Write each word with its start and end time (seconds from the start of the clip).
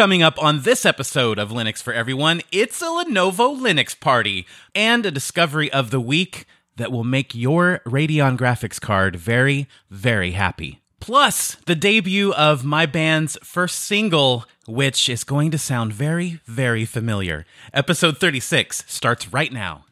Coming 0.00 0.22
up 0.22 0.42
on 0.42 0.62
this 0.62 0.86
episode 0.86 1.38
of 1.38 1.50
Linux 1.50 1.82
for 1.82 1.92
Everyone, 1.92 2.40
it's 2.50 2.80
a 2.80 2.86
Lenovo 2.86 3.54
Linux 3.60 4.00
party 4.00 4.46
and 4.74 5.04
a 5.04 5.10
discovery 5.10 5.70
of 5.70 5.90
the 5.90 6.00
week 6.00 6.46
that 6.76 6.90
will 6.90 7.04
make 7.04 7.34
your 7.34 7.82
Radeon 7.84 8.38
graphics 8.38 8.80
card 8.80 9.14
very, 9.14 9.68
very 9.90 10.30
happy. 10.30 10.80
Plus, 11.00 11.56
the 11.66 11.74
debut 11.74 12.32
of 12.32 12.64
my 12.64 12.86
band's 12.86 13.36
first 13.44 13.80
single, 13.80 14.46
which 14.66 15.06
is 15.06 15.22
going 15.22 15.50
to 15.50 15.58
sound 15.58 15.92
very, 15.92 16.40
very 16.46 16.86
familiar. 16.86 17.44
Episode 17.74 18.16
36 18.16 18.84
starts 18.86 19.30
right 19.34 19.52
now. 19.52 19.84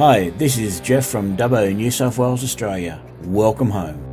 Hi, 0.00 0.30
this 0.38 0.56
is 0.56 0.80
Jeff 0.80 1.04
from 1.04 1.36
Dubbo, 1.36 1.76
New 1.76 1.90
South 1.90 2.16
Wales, 2.16 2.42
Australia. 2.42 3.02
Welcome 3.24 3.68
home. 3.68 4.09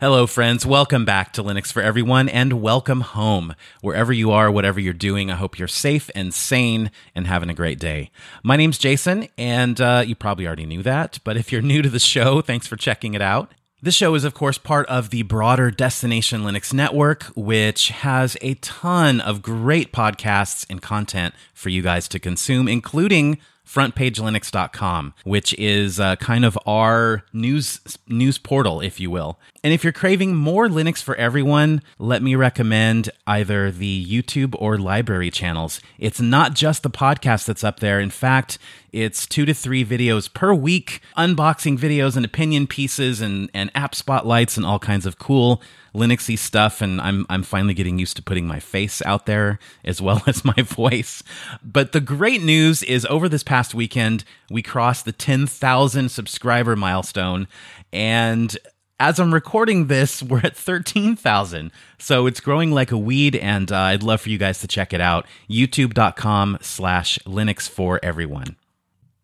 Hello, 0.00 0.26
friends. 0.26 0.64
Welcome 0.64 1.04
back 1.04 1.34
to 1.34 1.42
Linux 1.42 1.70
for 1.70 1.82
Everyone 1.82 2.26
and 2.26 2.62
welcome 2.62 3.02
home. 3.02 3.54
Wherever 3.82 4.14
you 4.14 4.30
are, 4.30 4.50
whatever 4.50 4.80
you're 4.80 4.94
doing, 4.94 5.30
I 5.30 5.34
hope 5.34 5.58
you're 5.58 5.68
safe 5.68 6.08
and 6.14 6.32
sane 6.32 6.90
and 7.14 7.26
having 7.26 7.50
a 7.50 7.54
great 7.54 7.78
day. 7.78 8.10
My 8.42 8.56
name's 8.56 8.78
Jason, 8.78 9.28
and 9.36 9.78
uh, 9.78 10.02
you 10.06 10.14
probably 10.14 10.46
already 10.46 10.64
knew 10.64 10.82
that, 10.84 11.18
but 11.22 11.36
if 11.36 11.52
you're 11.52 11.60
new 11.60 11.82
to 11.82 11.90
the 11.90 11.98
show, 11.98 12.40
thanks 12.40 12.66
for 12.66 12.76
checking 12.76 13.12
it 13.12 13.20
out. 13.20 13.52
This 13.82 13.94
show 13.94 14.14
is, 14.14 14.24
of 14.24 14.32
course, 14.32 14.56
part 14.56 14.86
of 14.86 15.10
the 15.10 15.22
broader 15.22 15.70
Destination 15.70 16.44
Linux 16.44 16.72
network, 16.72 17.24
which 17.36 17.88
has 17.88 18.38
a 18.40 18.54
ton 18.54 19.20
of 19.20 19.42
great 19.42 19.92
podcasts 19.92 20.64
and 20.70 20.80
content 20.80 21.34
for 21.52 21.68
you 21.68 21.82
guys 21.82 22.08
to 22.08 22.18
consume, 22.18 22.68
including 22.68 23.36
frontpagelinux.com, 23.70 25.14
which 25.24 25.54
is 25.54 26.00
uh, 26.00 26.16
kind 26.16 26.44
of 26.44 26.58
our 26.66 27.22
news 27.32 27.80
news 28.08 28.36
portal, 28.38 28.80
if 28.80 28.98
you 28.98 29.10
will. 29.10 29.38
And 29.62 29.74
if 29.74 29.84
you're 29.84 29.92
craving 29.92 30.34
more 30.34 30.68
Linux 30.68 31.02
for 31.02 31.14
everyone, 31.16 31.82
let 31.98 32.22
me 32.22 32.34
recommend 32.34 33.10
either 33.26 33.70
the 33.70 34.06
YouTube 34.06 34.54
or 34.58 34.78
LBRY 34.78 35.30
channels. 35.30 35.82
It's 35.98 36.20
not 36.20 36.54
just 36.54 36.82
the 36.82 36.88
podcast 36.88 37.44
that's 37.44 37.62
up 37.62 37.80
there. 37.80 38.00
In 38.00 38.08
fact, 38.08 38.58
it's 38.90 39.26
two 39.26 39.44
to 39.44 39.52
three 39.52 39.84
videos 39.84 40.32
per 40.32 40.54
week, 40.54 41.02
unboxing 41.14 41.78
videos 41.78 42.16
and 42.16 42.24
opinion 42.24 42.66
pieces 42.68 43.20
and, 43.20 43.50
and 43.52 43.70
app 43.74 43.94
spotlights 43.94 44.56
and 44.56 44.64
all 44.64 44.78
kinds 44.78 45.04
of 45.04 45.18
cool 45.18 45.60
Linuxy 45.94 46.38
stuff. 46.38 46.80
And 46.80 46.98
I'm, 46.98 47.26
I'm 47.28 47.42
finally 47.42 47.74
getting 47.74 47.98
used 47.98 48.16
to 48.16 48.22
putting 48.22 48.46
my 48.46 48.60
face 48.60 49.02
out 49.02 49.26
there 49.26 49.58
as 49.84 50.00
well 50.00 50.22
as 50.26 50.42
my 50.42 50.54
voice. 50.62 51.22
But 51.62 51.92
the 51.92 52.00
great 52.00 52.42
news 52.42 52.82
is 52.82 53.04
over 53.10 53.28
this 53.28 53.42
past 53.42 53.74
weekend, 53.74 54.24
we 54.50 54.62
crossed 54.62 55.04
the 55.04 55.12
10,000 55.12 56.08
subscriber 56.08 56.76
milestone. 56.76 57.46
And 57.92 58.56
as 59.00 59.18
I'm 59.18 59.34
recording 59.34 59.88
this, 59.88 60.22
we're 60.22 60.42
at 60.44 60.56
13,000. 60.56 61.72
So 61.98 62.26
it's 62.26 62.38
growing 62.38 62.70
like 62.70 62.92
a 62.92 62.98
weed, 62.98 63.34
and 63.34 63.72
uh, 63.72 63.76
I'd 63.76 64.04
love 64.04 64.20
for 64.20 64.28
you 64.28 64.38
guys 64.38 64.60
to 64.60 64.68
check 64.68 64.92
it 64.92 65.00
out. 65.00 65.26
YouTube.com 65.48 66.58
slash 66.60 67.18
Linux 67.20 67.68
for 67.68 67.98
everyone. 68.02 68.56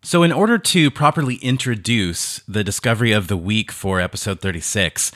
So, 0.02 0.22
in 0.22 0.30
order 0.30 0.56
to 0.56 0.90
properly 0.90 1.34
introduce 1.36 2.38
the 2.46 2.62
discovery 2.62 3.10
of 3.10 3.26
the 3.26 3.36
week 3.36 3.72
for 3.72 4.00
episode 4.00 4.40
36, 4.40 5.10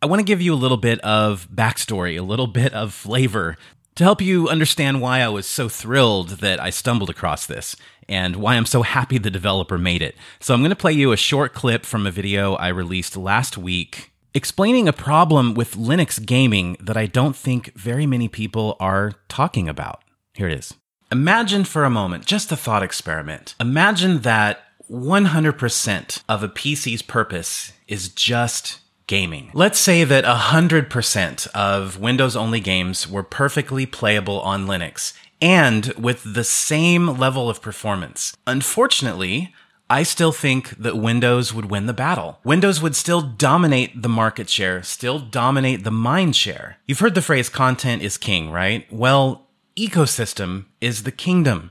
I 0.00 0.06
want 0.06 0.20
to 0.20 0.24
give 0.24 0.40
you 0.40 0.54
a 0.54 0.56
little 0.56 0.76
bit 0.76 1.00
of 1.00 1.48
backstory, 1.52 2.16
a 2.16 2.22
little 2.22 2.46
bit 2.46 2.72
of 2.72 2.94
flavor 2.94 3.56
to 3.96 4.04
help 4.04 4.22
you 4.22 4.48
understand 4.48 5.00
why 5.00 5.22
I 5.22 5.28
was 5.28 5.44
so 5.44 5.68
thrilled 5.68 6.28
that 6.38 6.60
I 6.60 6.70
stumbled 6.70 7.10
across 7.10 7.46
this 7.46 7.74
and 8.08 8.36
why 8.36 8.54
I'm 8.54 8.66
so 8.66 8.82
happy 8.82 9.18
the 9.18 9.30
developer 9.30 9.78
made 9.78 10.02
it. 10.02 10.16
So 10.40 10.54
I'm 10.54 10.60
going 10.60 10.70
to 10.70 10.76
play 10.76 10.92
you 10.92 11.12
a 11.12 11.16
short 11.16 11.54
clip 11.54 11.84
from 11.84 12.06
a 12.06 12.10
video 12.10 12.54
I 12.54 12.68
released 12.68 13.16
last 13.16 13.58
week 13.58 14.12
explaining 14.34 14.88
a 14.88 14.92
problem 14.92 15.54
with 15.54 15.74
Linux 15.74 16.24
gaming 16.24 16.76
that 16.80 16.96
I 16.96 17.06
don't 17.06 17.34
think 17.34 17.74
very 17.74 18.06
many 18.06 18.28
people 18.28 18.76
are 18.78 19.14
talking 19.28 19.68
about. 19.68 20.02
Here 20.34 20.48
it 20.48 20.58
is. 20.58 20.74
Imagine 21.10 21.64
for 21.64 21.84
a 21.84 21.90
moment, 21.90 22.26
just 22.26 22.52
a 22.52 22.56
thought 22.56 22.82
experiment. 22.82 23.54
Imagine 23.58 24.20
that 24.20 24.60
100% 24.90 26.22
of 26.28 26.42
a 26.42 26.48
PC's 26.48 27.02
purpose 27.02 27.72
is 27.86 28.10
just 28.10 28.80
gaming. 29.06 29.50
Let's 29.54 29.78
say 29.78 30.04
that 30.04 30.24
100% 30.24 31.48
of 31.48 31.98
Windows 31.98 32.36
only 32.36 32.60
games 32.60 33.08
were 33.08 33.22
perfectly 33.22 33.86
playable 33.86 34.40
on 34.42 34.66
Linux 34.66 35.14
and 35.40 35.86
with 35.94 36.34
the 36.34 36.44
same 36.44 37.06
level 37.06 37.48
of 37.48 37.62
performance. 37.62 38.36
Unfortunately, 38.46 39.54
I 39.90 40.02
still 40.02 40.32
think 40.32 40.70
that 40.70 40.98
Windows 40.98 41.54
would 41.54 41.70
win 41.70 41.86
the 41.86 41.94
battle. 41.94 42.40
Windows 42.44 42.82
would 42.82 42.94
still 42.94 43.22
dominate 43.22 44.02
the 44.02 44.08
market 44.08 44.50
share, 44.50 44.82
still 44.82 45.18
dominate 45.18 45.84
the 45.84 45.90
mind 45.90 46.36
share. 46.36 46.76
You've 46.86 46.98
heard 46.98 47.14
the 47.14 47.22
phrase 47.22 47.48
content 47.48 48.02
is 48.02 48.18
king, 48.18 48.50
right? 48.50 48.86
Well, 48.92 49.46
ecosystem 49.76 50.66
is 50.80 51.04
the 51.04 51.12
kingdom. 51.12 51.70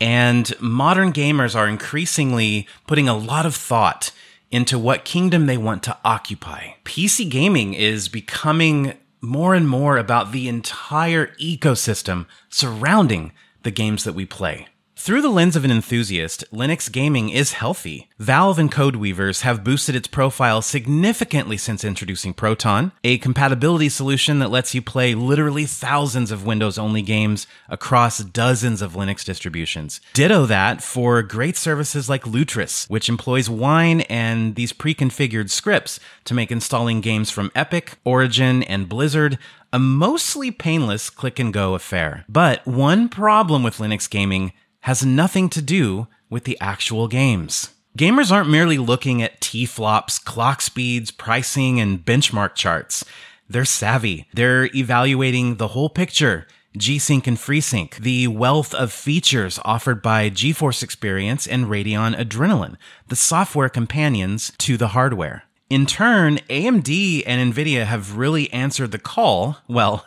And 0.00 0.58
modern 0.60 1.12
gamers 1.12 1.54
are 1.54 1.68
increasingly 1.68 2.66
putting 2.86 3.08
a 3.08 3.16
lot 3.16 3.44
of 3.44 3.54
thought 3.54 4.12
into 4.50 4.78
what 4.78 5.04
kingdom 5.04 5.44
they 5.44 5.58
want 5.58 5.82
to 5.82 5.98
occupy. 6.04 6.70
PC 6.84 7.28
gaming 7.30 7.74
is 7.74 8.08
becoming 8.08 8.94
more 9.20 9.54
and 9.54 9.68
more 9.68 9.98
about 9.98 10.32
the 10.32 10.48
entire 10.48 11.28
ecosystem 11.36 12.26
surrounding 12.48 13.32
the 13.62 13.70
games 13.70 14.04
that 14.04 14.14
we 14.14 14.24
play. 14.24 14.68
Through 15.00 15.22
the 15.22 15.30
lens 15.30 15.56
of 15.56 15.64
an 15.64 15.70
enthusiast, 15.70 16.44
Linux 16.52 16.92
gaming 16.92 17.30
is 17.30 17.52
healthy. 17.52 18.10
Valve 18.18 18.58
and 18.58 18.70
Codeweavers 18.70 19.40
have 19.40 19.64
boosted 19.64 19.96
its 19.96 20.06
profile 20.06 20.60
significantly 20.60 21.56
since 21.56 21.84
introducing 21.84 22.34
Proton, 22.34 22.92
a 23.02 23.16
compatibility 23.16 23.88
solution 23.88 24.40
that 24.40 24.50
lets 24.50 24.74
you 24.74 24.82
play 24.82 25.14
literally 25.14 25.64
thousands 25.64 26.30
of 26.30 26.44
Windows 26.44 26.76
only 26.76 27.00
games 27.00 27.46
across 27.70 28.18
dozens 28.18 28.82
of 28.82 28.92
Linux 28.92 29.24
distributions. 29.24 30.02
Ditto 30.12 30.44
that 30.44 30.82
for 30.82 31.22
great 31.22 31.56
services 31.56 32.10
like 32.10 32.24
Lutris, 32.24 32.86
which 32.90 33.08
employs 33.08 33.48
Wine 33.48 34.02
and 34.02 34.54
these 34.54 34.74
pre 34.74 34.94
configured 34.94 35.48
scripts 35.48 35.98
to 36.24 36.34
make 36.34 36.52
installing 36.52 37.00
games 37.00 37.30
from 37.30 37.50
Epic, 37.54 37.96
Origin, 38.04 38.62
and 38.64 38.86
Blizzard 38.86 39.38
a 39.72 39.78
mostly 39.78 40.50
painless 40.50 41.08
click 41.08 41.38
and 41.38 41.54
go 41.54 41.74
affair. 41.74 42.24
But 42.28 42.66
one 42.66 43.08
problem 43.08 43.62
with 43.62 43.78
Linux 43.78 44.10
gaming 44.10 44.52
has 44.80 45.04
nothing 45.04 45.48
to 45.50 45.62
do 45.62 46.06
with 46.28 46.44
the 46.44 46.58
actual 46.60 47.08
games. 47.08 47.70
Gamers 47.98 48.30
aren't 48.30 48.48
merely 48.48 48.78
looking 48.78 49.20
at 49.20 49.40
T-flops, 49.40 50.18
clock 50.18 50.62
speeds, 50.62 51.10
pricing, 51.10 51.80
and 51.80 52.04
benchmark 52.04 52.54
charts. 52.54 53.04
They're 53.48 53.64
savvy. 53.64 54.28
They're 54.32 54.66
evaluating 54.74 55.56
the 55.56 55.68
whole 55.68 55.90
picture. 55.90 56.46
G-Sync 56.76 57.26
and 57.26 57.36
FreeSync, 57.36 57.96
the 57.96 58.28
wealth 58.28 58.72
of 58.74 58.92
features 58.92 59.58
offered 59.64 60.00
by 60.00 60.30
GeForce 60.30 60.84
Experience 60.84 61.48
and 61.48 61.66
Radeon 61.66 62.16
Adrenalin, 62.16 62.76
the 63.08 63.16
software 63.16 63.68
companions 63.68 64.52
to 64.58 64.76
the 64.76 64.88
hardware. 64.88 65.42
In 65.68 65.84
turn, 65.84 66.38
AMD 66.48 67.24
and 67.26 67.52
Nvidia 67.52 67.86
have 67.86 68.16
really 68.16 68.52
answered 68.52 68.92
the 68.92 69.00
call, 69.00 69.58
well, 69.66 70.06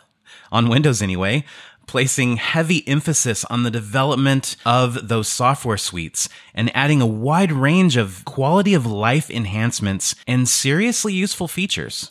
on 0.50 0.70
Windows 0.70 1.02
anyway, 1.02 1.44
placing 1.86 2.36
heavy 2.36 2.86
emphasis 2.88 3.44
on 3.46 3.62
the 3.62 3.70
development 3.70 4.56
of 4.64 5.08
those 5.08 5.28
software 5.28 5.76
suites 5.76 6.28
and 6.54 6.74
adding 6.74 7.00
a 7.00 7.06
wide 7.06 7.52
range 7.52 7.96
of 7.96 8.24
quality 8.24 8.74
of 8.74 8.86
life 8.86 9.30
enhancements 9.30 10.14
and 10.26 10.48
seriously 10.48 11.12
useful 11.12 11.48
features. 11.48 12.10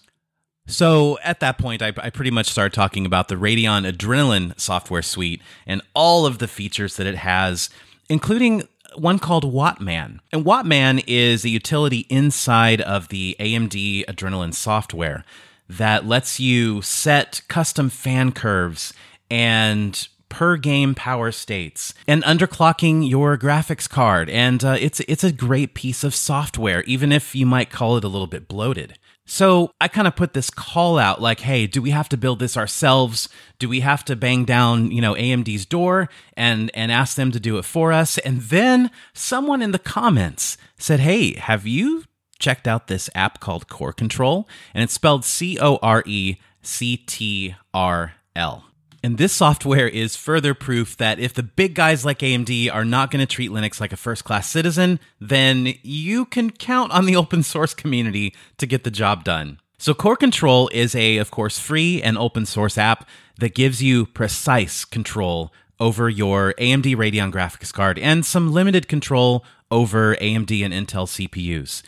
So 0.66 1.18
at 1.24 1.40
that 1.42 1.58
point, 1.58 1.82
I, 1.82 1.92
I, 1.98 2.10
pretty 2.10 2.32
much 2.32 2.48
started 2.48 2.74
talking 2.74 3.06
about 3.06 3.28
the 3.28 3.36
Radeon 3.36 3.90
Adrenalin 3.90 4.58
software 4.58 5.02
suite 5.02 5.42
and 5.68 5.82
all 5.94 6.26
of 6.26 6.38
the 6.38 6.48
features 6.48 6.96
that 6.96 7.06
it 7.06 7.18
has, 7.18 7.70
including 8.10 8.68
one 8.96 9.20
called 9.20 9.44
Wattman. 9.44 10.20
And 10.32 10.46
Wattman 10.46 11.04
is 11.06 11.44
a 11.44 11.50
utility 11.50 12.06
inside 12.10 12.80
of 12.80 13.10
the 13.10 13.36
AMD 13.40 14.06
Adrenalin 14.06 14.54
software 14.54 15.26
that 15.68 16.06
lets 16.06 16.40
you 16.40 16.82
set 16.82 17.42
custom 17.48 17.90
fan 17.90 18.32
curves 18.32 18.94
and 19.34 20.08
per 20.30 20.58
game 20.58 20.94
power 20.96 21.32
states 21.32 21.94
and 22.08 22.24
underclocking 22.24 23.08
your 23.08 23.38
graphics 23.38 23.90
card 23.90 24.30
and 24.30 24.64
uh, 24.64 24.78
it's 24.80 25.00
it's 25.02 25.24
a 25.24 25.32
great 25.32 25.74
piece 25.74 26.04
of 26.04 26.14
software 26.16 26.82
even 26.84 27.12
if 27.12 27.36
you 27.36 27.46
might 27.46 27.70
call 27.72 27.98
it 27.98 28.04
a 28.04 28.08
little 28.08 28.28
bit 28.28 28.48
bloated 28.48 28.98
So 29.26 29.72
I 29.80 29.88
kind 29.88 30.08
of 30.08 30.16
put 30.18 30.34
this 30.34 30.50
call 30.50 31.00
out 31.00 31.22
like, 31.22 31.40
hey, 31.40 31.66
do 31.66 31.82
we 31.82 31.92
have 31.92 32.10
to 32.10 32.18
build 32.18 32.40
this 32.40 32.58
ourselves? 32.58 33.30
Do 33.58 33.70
we 33.70 33.80
have 33.80 34.04
to 34.06 34.16
bang 34.18 34.44
down, 34.44 34.92
you 34.92 35.02
know, 35.02 35.14
AMD's 35.16 35.66
door 35.66 36.10
and 36.36 36.70
and 36.74 36.92
ask 36.92 37.16
them 37.16 37.32
to 37.32 37.40
do 37.40 37.58
it 37.58 37.64
for 37.66 37.94
us? 37.94 38.18
And 38.28 38.42
then 38.42 38.92
someone 39.14 39.62
in 39.62 39.72
the 39.72 39.80
comments 39.80 40.58
said, 40.78 41.00
"Hey, 41.00 41.36
have 41.40 41.66
you 41.66 42.04
checked 42.38 42.68
out 42.68 42.88
this 42.88 43.10
app 43.16 43.40
called 43.40 43.70
Core 43.70 43.94
Control?" 43.94 44.46
And 44.74 44.84
it's 44.84 44.94
spelled 44.94 45.24
C 45.24 45.58
O 45.58 45.80
R 45.82 46.04
E 46.06 46.36
C 46.62 46.98
T 46.98 47.56
R 47.74 48.16
L. 48.36 48.66
And 49.06 49.18
this 49.18 49.34
software 49.34 49.90
is 49.90 50.16
further 50.16 50.54
proof 50.54 50.96
that 50.96 51.20
if 51.20 51.34
the 51.34 51.44
big 51.44 51.76
guys 51.76 52.06
like 52.06 52.20
AMD 52.20 52.74
are 52.74 52.86
not 52.86 53.12
going 53.12 53.20
to 53.20 53.26
treat 53.26 53.52
Linux 53.52 53.82
like 53.82 53.92
a 53.92 53.98
first 53.98 54.24
class 54.24 54.50
citizen, 54.50 54.98
then 55.20 55.74
you 55.82 56.24
can 56.24 56.50
count 56.52 56.94
on 56.94 57.06
the 57.06 57.16
open 57.18 57.44
source 57.44 57.74
community 57.74 58.34
to 58.58 58.66
get 58.66 58.86
the 58.86 58.92
job 58.92 59.26
done. 59.26 59.60
So, 59.78 59.94
Core 59.94 60.16
Control 60.16 60.70
is 60.72 60.96
a, 60.96 61.18
of 61.18 61.32
course, 61.32 61.60
free 61.60 62.02
and 62.02 62.18
open 62.18 62.46
source 62.46 62.78
app 62.78 63.06
that 63.40 63.54
gives 63.54 63.84
you 63.84 64.06
precise 64.06 64.86
control 64.86 65.52
over 65.82 66.10
your 66.10 66.54
AMD 66.54 66.96
Radeon 66.96 67.34
graphics 67.34 67.74
card 67.74 68.00
and 68.00 68.26
some 68.26 68.54
limited 68.54 68.88
control 68.88 69.44
over 69.70 70.16
AMD 70.16 70.64
and 70.64 70.74
Intel 70.74 71.08
CPUs. 71.08 71.82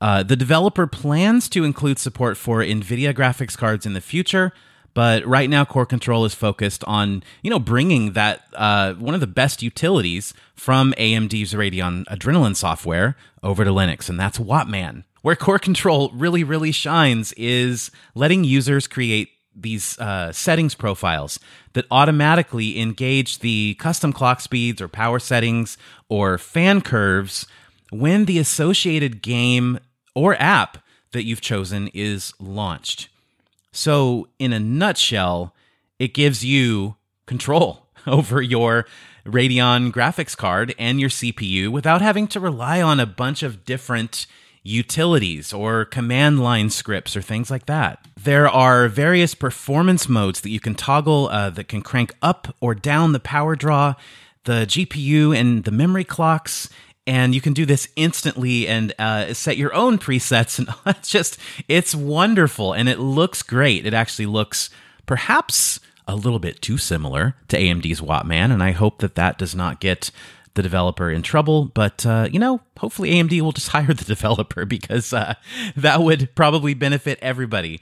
Uh, 0.00 0.22
the 0.22 0.36
developer 0.36 0.86
plans 0.86 1.48
to 1.48 1.64
include 1.64 1.98
support 1.98 2.36
for 2.36 2.60
NVIDIA 2.60 3.12
graphics 3.12 3.58
cards 3.58 3.84
in 3.84 3.94
the 3.94 4.00
future, 4.00 4.52
but 4.94 5.24
right 5.26 5.48
now, 5.48 5.64
Core 5.64 5.86
Control 5.86 6.24
is 6.24 6.34
focused 6.34 6.84
on 6.84 7.22
you 7.42 7.50
know 7.50 7.58
bringing 7.58 8.12
that 8.12 8.42
uh, 8.54 8.94
one 8.94 9.14
of 9.14 9.20
the 9.20 9.26
best 9.26 9.62
utilities 9.62 10.34
from 10.54 10.92
AMD's 10.98 11.54
Radeon 11.54 12.04
Adrenalin 12.06 12.56
software 12.56 13.16
over 13.42 13.64
to 13.64 13.70
Linux, 13.70 14.08
and 14.08 14.18
that's 14.18 14.38
Wattman. 14.38 15.04
Where 15.22 15.36
Core 15.36 15.58
Control 15.58 16.10
really 16.14 16.44
really 16.44 16.72
shines 16.72 17.32
is 17.34 17.90
letting 18.14 18.44
users 18.44 18.86
create 18.86 19.30
these 19.54 19.98
uh, 19.98 20.32
settings 20.32 20.74
profiles 20.74 21.38
that 21.72 21.86
automatically 21.90 22.80
engage 22.80 23.40
the 23.40 23.74
custom 23.78 24.12
clock 24.12 24.40
speeds 24.40 24.80
or 24.80 24.88
power 24.88 25.18
settings 25.18 25.76
or 26.08 26.38
fan 26.38 26.80
curves 26.80 27.46
when 27.90 28.24
the 28.24 28.38
associated 28.38 29.22
game 29.22 29.78
or 30.14 30.34
app 30.40 30.78
that 31.12 31.24
you've 31.24 31.40
chosen 31.40 31.88
is 31.92 32.32
launched. 32.38 33.09
So, 33.72 34.28
in 34.38 34.52
a 34.52 34.60
nutshell, 34.60 35.54
it 35.98 36.14
gives 36.14 36.44
you 36.44 36.96
control 37.26 37.86
over 38.06 38.42
your 38.42 38.86
Radeon 39.26 39.92
graphics 39.92 40.36
card 40.36 40.74
and 40.78 41.00
your 41.00 41.10
CPU 41.10 41.68
without 41.68 42.02
having 42.02 42.26
to 42.28 42.40
rely 42.40 42.80
on 42.82 42.98
a 42.98 43.06
bunch 43.06 43.42
of 43.42 43.64
different 43.64 44.26
utilities 44.62 45.52
or 45.52 45.84
command 45.84 46.40
line 46.40 46.70
scripts 46.70 47.16
or 47.16 47.22
things 47.22 47.50
like 47.50 47.66
that. 47.66 48.06
There 48.22 48.48
are 48.48 48.88
various 48.88 49.34
performance 49.34 50.08
modes 50.08 50.40
that 50.42 50.50
you 50.50 50.60
can 50.60 50.74
toggle 50.74 51.28
uh, 51.28 51.50
that 51.50 51.68
can 51.68 51.82
crank 51.82 52.14
up 52.20 52.54
or 52.60 52.74
down 52.74 53.12
the 53.12 53.20
power 53.20 53.56
draw, 53.56 53.94
the 54.44 54.66
GPU, 54.66 55.36
and 55.36 55.64
the 55.64 55.70
memory 55.70 56.04
clocks 56.04 56.68
and 57.06 57.34
you 57.34 57.40
can 57.40 57.52
do 57.52 57.66
this 57.66 57.88
instantly 57.96 58.68
and 58.68 58.92
uh, 58.98 59.32
set 59.34 59.56
your 59.56 59.74
own 59.74 59.98
presets 59.98 60.58
and 60.58 60.68
it's 60.96 61.10
just 61.10 61.38
it's 61.68 61.94
wonderful 61.94 62.72
and 62.72 62.88
it 62.88 62.98
looks 62.98 63.42
great. 63.42 63.86
It 63.86 63.94
actually 63.94 64.26
looks 64.26 64.70
perhaps 65.06 65.80
a 66.06 66.16
little 66.16 66.38
bit 66.38 66.60
too 66.60 66.76
similar 66.76 67.36
to 67.48 67.56
amd's 67.56 68.00
wattman 68.00 68.52
and 68.52 68.62
i 68.62 68.72
hope 68.72 68.98
that 68.98 69.14
that 69.14 69.38
does 69.38 69.54
not 69.54 69.80
get 69.80 70.10
the 70.54 70.62
developer 70.62 71.08
in 71.08 71.22
trouble 71.22 71.66
but 71.66 72.04
uh, 72.04 72.28
you 72.32 72.38
know 72.38 72.60
hopefully 72.78 73.10
amd 73.10 73.40
will 73.40 73.52
just 73.52 73.68
hire 73.76 73.94
the 73.94 74.04
developer 74.04 74.64
because 74.64 75.12
uh, 75.12 75.34
that 75.76 76.00
would 76.00 76.34
probably 76.34 76.74
benefit 76.74 77.18
everybody 77.22 77.80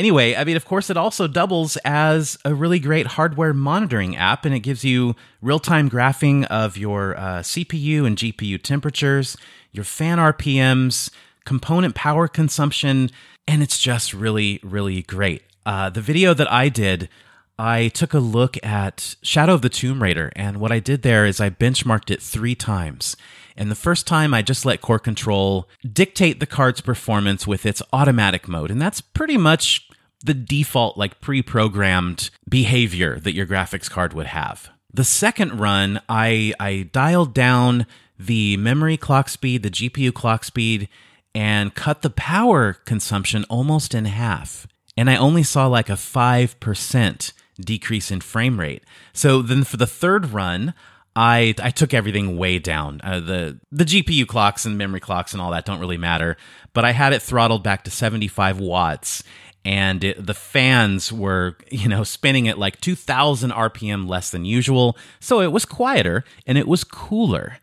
Anyway, 0.00 0.34
I 0.34 0.44
mean, 0.44 0.56
of 0.56 0.64
course, 0.64 0.88
it 0.88 0.96
also 0.96 1.26
doubles 1.26 1.76
as 1.84 2.38
a 2.46 2.54
really 2.54 2.78
great 2.78 3.06
hardware 3.06 3.52
monitoring 3.52 4.16
app, 4.16 4.46
and 4.46 4.54
it 4.54 4.60
gives 4.60 4.82
you 4.82 5.14
real 5.42 5.58
time 5.58 5.90
graphing 5.90 6.46
of 6.46 6.78
your 6.78 7.14
uh, 7.18 7.40
CPU 7.40 8.06
and 8.06 8.16
GPU 8.16 8.62
temperatures, 8.62 9.36
your 9.72 9.84
fan 9.84 10.16
RPMs, 10.16 11.10
component 11.44 11.94
power 11.94 12.28
consumption, 12.28 13.10
and 13.46 13.62
it's 13.62 13.78
just 13.78 14.14
really, 14.14 14.58
really 14.62 15.02
great. 15.02 15.42
Uh, 15.66 15.90
the 15.90 16.00
video 16.00 16.32
that 16.32 16.50
I 16.50 16.70
did, 16.70 17.10
I 17.58 17.88
took 17.88 18.14
a 18.14 18.20
look 18.20 18.56
at 18.64 19.16
Shadow 19.20 19.52
of 19.52 19.60
the 19.60 19.68
Tomb 19.68 20.02
Raider, 20.02 20.32
and 20.34 20.60
what 20.60 20.72
I 20.72 20.78
did 20.78 21.02
there 21.02 21.26
is 21.26 21.42
I 21.42 21.50
benchmarked 21.50 22.10
it 22.10 22.22
three 22.22 22.54
times. 22.54 23.16
And 23.54 23.70
the 23.70 23.74
first 23.74 24.06
time 24.06 24.32
I 24.32 24.40
just 24.40 24.64
let 24.64 24.80
Core 24.80 24.98
Control 24.98 25.68
dictate 25.86 26.40
the 26.40 26.46
card's 26.46 26.80
performance 26.80 27.46
with 27.46 27.66
its 27.66 27.82
automatic 27.92 28.48
mode. 28.48 28.70
And 28.70 28.80
that's 28.80 29.02
pretty 29.02 29.36
much 29.36 29.89
the 30.24 30.34
default, 30.34 30.96
like 30.96 31.20
pre 31.20 31.42
programmed 31.42 32.30
behavior 32.48 33.18
that 33.20 33.34
your 33.34 33.46
graphics 33.46 33.90
card 33.90 34.12
would 34.12 34.26
have. 34.26 34.70
The 34.92 35.04
second 35.04 35.60
run, 35.60 36.00
I, 36.08 36.52
I 36.58 36.88
dialed 36.92 37.32
down 37.32 37.86
the 38.18 38.56
memory 38.56 38.96
clock 38.96 39.28
speed, 39.28 39.62
the 39.62 39.70
GPU 39.70 40.12
clock 40.12 40.44
speed, 40.44 40.88
and 41.34 41.74
cut 41.74 42.02
the 42.02 42.10
power 42.10 42.74
consumption 42.74 43.44
almost 43.48 43.94
in 43.94 44.04
half. 44.04 44.66
And 44.96 45.08
I 45.08 45.16
only 45.16 45.42
saw 45.42 45.66
like 45.66 45.88
a 45.88 45.94
5% 45.94 47.32
decrease 47.60 48.10
in 48.10 48.20
frame 48.20 48.58
rate. 48.58 48.82
So 49.12 49.42
then 49.42 49.64
for 49.64 49.76
the 49.76 49.86
third 49.86 50.32
run, 50.32 50.74
I 51.16 51.54
I 51.60 51.70
took 51.70 51.92
everything 51.92 52.36
way 52.36 52.58
down. 52.58 53.00
Uh, 53.02 53.20
the 53.20 53.60
the 53.72 53.84
GPU 53.84 54.26
clocks 54.26 54.64
and 54.64 54.78
memory 54.78 55.00
clocks 55.00 55.32
and 55.32 55.42
all 55.42 55.50
that 55.50 55.64
don't 55.64 55.80
really 55.80 55.98
matter, 55.98 56.36
but 56.72 56.84
I 56.84 56.92
had 56.92 57.12
it 57.12 57.20
throttled 57.20 57.64
back 57.64 57.84
to 57.84 57.90
75 57.90 58.60
watts 58.60 59.24
and 59.64 60.02
it, 60.02 60.26
the 60.26 60.34
fans 60.34 61.12
were, 61.12 61.56
you 61.70 61.88
know, 61.88 62.04
spinning 62.04 62.48
at 62.48 62.58
like 62.58 62.80
2000 62.80 63.50
RPM 63.50 64.08
less 64.08 64.30
than 64.30 64.44
usual. 64.44 64.96
So 65.18 65.40
it 65.40 65.52
was 65.52 65.64
quieter 65.64 66.24
and 66.46 66.56
it 66.56 66.66
was 66.66 66.84
cooler. 66.84 67.58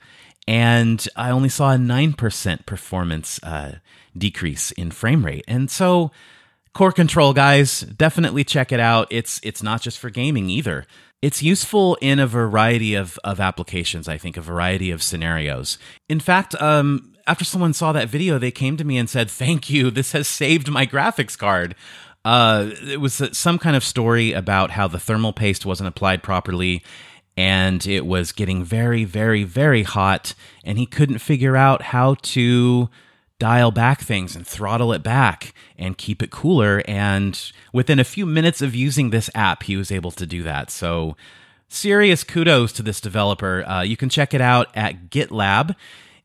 And 0.47 1.05
I 1.15 1.31
only 1.31 1.49
saw 1.49 1.73
a 1.73 1.77
9% 1.77 2.65
performance 2.65 3.39
uh, 3.43 3.79
decrease 4.17 4.71
in 4.71 4.91
frame 4.91 5.25
rate. 5.25 5.43
And 5.47 5.69
so 5.69 6.11
Core 6.73 6.91
Control 6.91 7.33
guys, 7.33 7.81
definitely 7.81 8.43
check 8.43 8.71
it 8.71 8.79
out. 8.79 9.07
It's 9.09 9.39
it's 9.43 9.63
not 9.63 9.81
just 9.81 9.97
for 9.97 10.11
gaming 10.11 10.49
either. 10.49 10.85
It's 11.23 11.41
useful 11.41 11.97
in 12.01 12.19
a 12.19 12.27
variety 12.27 12.93
of, 12.93 13.17
of 13.23 13.39
applications, 13.39 14.07
I 14.07 14.19
think, 14.19 14.37
a 14.37 14.41
variety 14.41 14.91
of 14.91 15.01
scenarios. 15.01 15.79
In 16.07 16.19
fact, 16.19 16.53
um, 16.61 17.15
after 17.27 17.45
someone 17.45 17.73
saw 17.73 17.91
that 17.91 18.09
video, 18.09 18.39
they 18.39 18.51
came 18.51 18.77
to 18.77 18.83
me 18.83 18.97
and 18.97 19.09
said, 19.09 19.29
Thank 19.29 19.69
you. 19.69 19.91
This 19.91 20.13
has 20.13 20.27
saved 20.27 20.69
my 20.69 20.85
graphics 20.85 21.37
card. 21.37 21.75
Uh, 22.25 22.71
it 22.85 22.99
was 22.99 23.21
some 23.31 23.57
kind 23.59 23.75
of 23.75 23.83
story 23.83 24.33
about 24.33 24.71
how 24.71 24.87
the 24.87 24.99
thermal 24.99 25.33
paste 25.33 25.65
wasn't 25.65 25.87
applied 25.87 26.23
properly 26.23 26.83
and 27.37 27.85
it 27.85 28.05
was 28.05 28.31
getting 28.31 28.63
very, 28.63 29.05
very, 29.05 29.43
very 29.43 29.83
hot, 29.83 30.33
and 30.65 30.79
he 30.79 30.87
couldn't 30.87 31.19
figure 31.19 31.55
out 31.55 31.83
how 31.83 32.15
to 32.15 32.89
dial 33.37 33.69
back 33.69 34.01
things 34.01 34.35
and 34.35 34.47
throttle 34.47 34.91
it 34.91 35.03
back 35.03 35.53
and 35.77 35.99
keep 35.99 36.23
it 36.23 36.31
cooler. 36.31 36.81
And 36.87 37.39
within 37.71 37.99
a 37.99 38.03
few 38.03 38.25
minutes 38.25 38.63
of 38.63 38.73
using 38.73 39.11
this 39.11 39.29
app, 39.35 39.63
he 39.63 39.77
was 39.77 39.91
able 39.91 40.09
to 40.11 40.25
do 40.25 40.41
that. 40.43 40.71
So, 40.71 41.15
serious 41.67 42.23
kudos 42.23 42.73
to 42.73 42.81
this 42.81 42.99
developer. 42.99 43.63
Uh, 43.63 43.83
you 43.83 43.95
can 43.95 44.09
check 44.09 44.33
it 44.33 44.41
out 44.41 44.75
at 44.75 45.11
GitLab. 45.11 45.75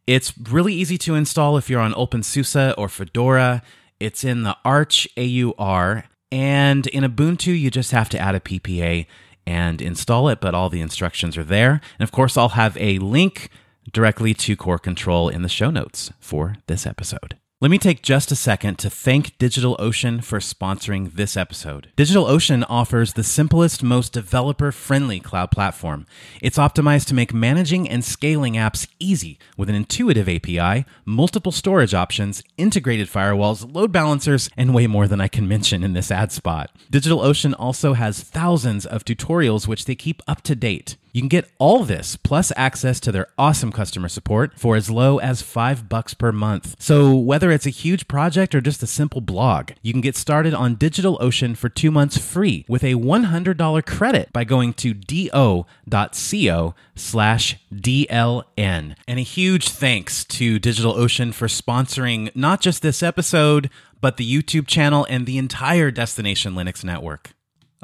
It's 0.07 0.33
really 0.37 0.75
easy 0.75 0.99
to 0.99 1.15
install 1.15 1.57
if 1.57 1.71
you're 1.71 1.81
on 1.81 1.93
OpenSUSE 1.95 2.75
or 2.77 2.89
Fedora. 2.89 3.63
It's 4.01 4.25
in 4.25 4.43
the 4.43 4.57
Arch 4.65 5.09
AUR. 5.17 6.05
And 6.31 6.87
in 6.89 7.05
Ubuntu, 7.05 7.59
you 7.59 7.71
just 7.71 7.93
have 7.93 8.09
to 8.11 8.19
add 8.19 8.35
a 8.35 8.41
PPA 8.41 9.07
and 9.47 9.83
install 9.83 10.29
it, 10.29 10.41
but 10.41 10.55
all 10.55 10.71
the 10.71 10.81
instructions 10.81 11.37
are 11.37 11.45
there. 11.45 11.81
And 11.99 12.05
of 12.05 12.13
course, 12.13 12.37
I'll 12.37 12.51
have 12.51 12.77
a 12.79 12.99
link 12.99 13.51
directly 13.93 14.35
to 14.35 14.57
Core 14.57 14.79
Control 14.79 15.29
in 15.29 15.43
the 15.43 15.49
show 15.49 15.71
notes 15.71 16.13
for 16.21 16.57
this 16.67 16.87
episode. 16.87 17.37
Let 17.63 17.71
me 17.71 17.79
take 17.79 18.03
just 18.03 18.33
a 18.33 18.35
second 18.35 18.81
to 18.81 18.91
thank 18.91 19.39
DigitalOcean 19.39 20.25
for 20.25 20.41
sponsoring 20.41 21.13
this 21.13 21.37
episode. 21.37 21.93
DigitalOcean 21.97 22.65
offers 22.69 23.13
the 23.13 23.23
simplest, 23.23 23.85
most 23.85 24.13
developer 24.13 24.73
friendly 24.73 25.21
cloud 25.21 25.53
platform. 25.53 26.05
It's 26.41 26.59
optimized 26.59 27.07
to 27.07 27.15
make 27.15 27.33
managing 27.33 27.89
and 27.89 28.05
scaling 28.05 28.55
apps 28.55 28.89
easy 28.99 29.39
with 29.57 29.69
an 29.69 29.77
intuitive 29.77 30.29
API, 30.29 30.85
multiple 31.05 31.53
storage 31.53 31.95
options, 31.95 32.43
integrated 32.57 33.07
firewalls, 33.07 33.73
load 33.73 33.93
balancers, 33.93 34.51
and 34.57 34.75
way 34.75 34.89
more 34.89 35.07
than 35.07 35.21
I 35.21 35.29
can 35.29 35.47
mention 35.47 35.85
in 35.85 35.93
this 35.93 36.11
ad 36.11 36.33
spot. 36.33 36.73
DigitalOcean 36.91 37.55
also 37.61 37.93
has 37.93 38.25
thousands 38.25 38.85
of 38.85 39.05
tutorials 39.05 39.69
which 39.69 39.85
they 39.85 39.95
keep 39.95 40.21
up 40.27 40.43
to 40.43 40.57
date. 40.57 40.97
You 41.13 41.21
can 41.21 41.29
get 41.29 41.51
all 41.59 41.85
this 41.85 42.17
plus 42.17 42.53
access 42.57 42.99
to 43.01 43.13
their 43.13 43.27
awesome 43.37 43.71
customer 43.71 44.09
support 44.09 44.59
for 44.59 44.77
as 44.77 44.91
low 44.91 45.19
as 45.19 45.43
5 45.43 45.89
bucks 45.89 46.15
per 46.15 46.33
month. 46.33 46.75
So, 46.79 47.15
whether 47.15 47.51
it's 47.51 47.67
a 47.67 47.71
huge 47.71 48.09
project 48.09 48.55
or 48.55 48.63
just 48.63 48.83
a 48.83 48.87
simple 48.87 49.21
blog, 49.21 49.73
you 49.83 49.93
can 49.93 50.01
get 50.01 50.17
started 50.17 50.55
on 50.55 50.77
DigitalOcean 50.77 51.57
for 51.57 51.69
2 51.69 51.91
months 51.91 52.17
free 52.17 52.65
with 52.67 52.83
a 52.83 52.95
$100 52.95 53.85
credit 53.85 54.33
by 54.33 54.45
going 54.45 54.73
to 54.75 54.95
do.co 54.95 56.75
slash 56.95 57.57
DLN. 57.75 58.97
And 59.07 59.19
a 59.19 59.23
huge 59.23 59.69
thanks 59.69 60.25
to 60.25 60.59
DigitalOcean 60.59 61.35
for 61.35 61.47
sponsoring 61.47 62.35
not 62.35 62.63
just 62.63 62.81
this 62.81 63.03
episode, 63.03 63.69
but 64.01 64.17
the 64.17 64.43
YouTube 64.43 64.67
channel 64.67 65.07
and 65.11 65.27
the 65.27 65.37
entire 65.37 65.91
Destination 65.91 66.55
Linux 66.55 66.83
network. 66.83 67.35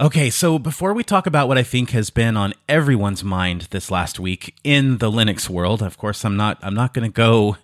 Okay, 0.00 0.30
so 0.30 0.60
before 0.60 0.94
we 0.94 1.02
talk 1.02 1.26
about 1.26 1.48
what 1.48 1.58
I 1.58 1.64
think 1.64 1.90
has 1.90 2.08
been 2.08 2.36
on 2.36 2.54
everyone's 2.68 3.24
mind 3.24 3.62
this 3.70 3.90
last 3.90 4.20
week 4.20 4.54
in 4.62 4.98
the 4.98 5.10
Linux 5.10 5.48
world, 5.48 5.82
of 5.82 5.98
course, 5.98 6.24
I'm 6.24 6.36
not 6.36 6.56
I'm 6.62 6.74
not 6.74 6.94
going 6.94 7.10
to 7.10 7.12
go 7.12 7.56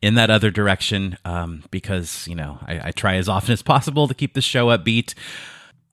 in 0.00 0.14
that 0.14 0.30
other 0.30 0.52
direction 0.52 1.18
um, 1.24 1.64
because 1.72 2.28
you 2.28 2.36
know 2.36 2.58
I, 2.64 2.80
I 2.84 2.90
try 2.92 3.16
as 3.16 3.28
often 3.28 3.52
as 3.52 3.62
possible 3.62 4.06
to 4.06 4.14
keep 4.14 4.34
the 4.34 4.40
show 4.40 4.66
upbeat. 4.66 5.14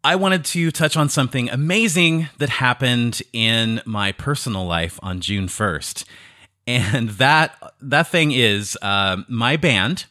I 0.04 0.18
wanted 0.18 0.46
to 0.46 0.70
touch 0.70 0.96
on 0.96 1.10
something 1.10 1.50
amazing 1.50 2.30
that 2.38 2.50
happened 2.50 3.24
in 3.34 3.82
my 3.84 4.12
personal 4.12 4.68
life 4.68 5.00
on 5.02 5.20
June 5.20 5.48
1st. 5.48 6.06
And 6.68 7.10
that 7.10 7.56
that 7.82 8.08
thing 8.08 8.34
is 8.34 8.78
uh, 8.84 9.24
my 9.28 9.58
band, 9.58 10.06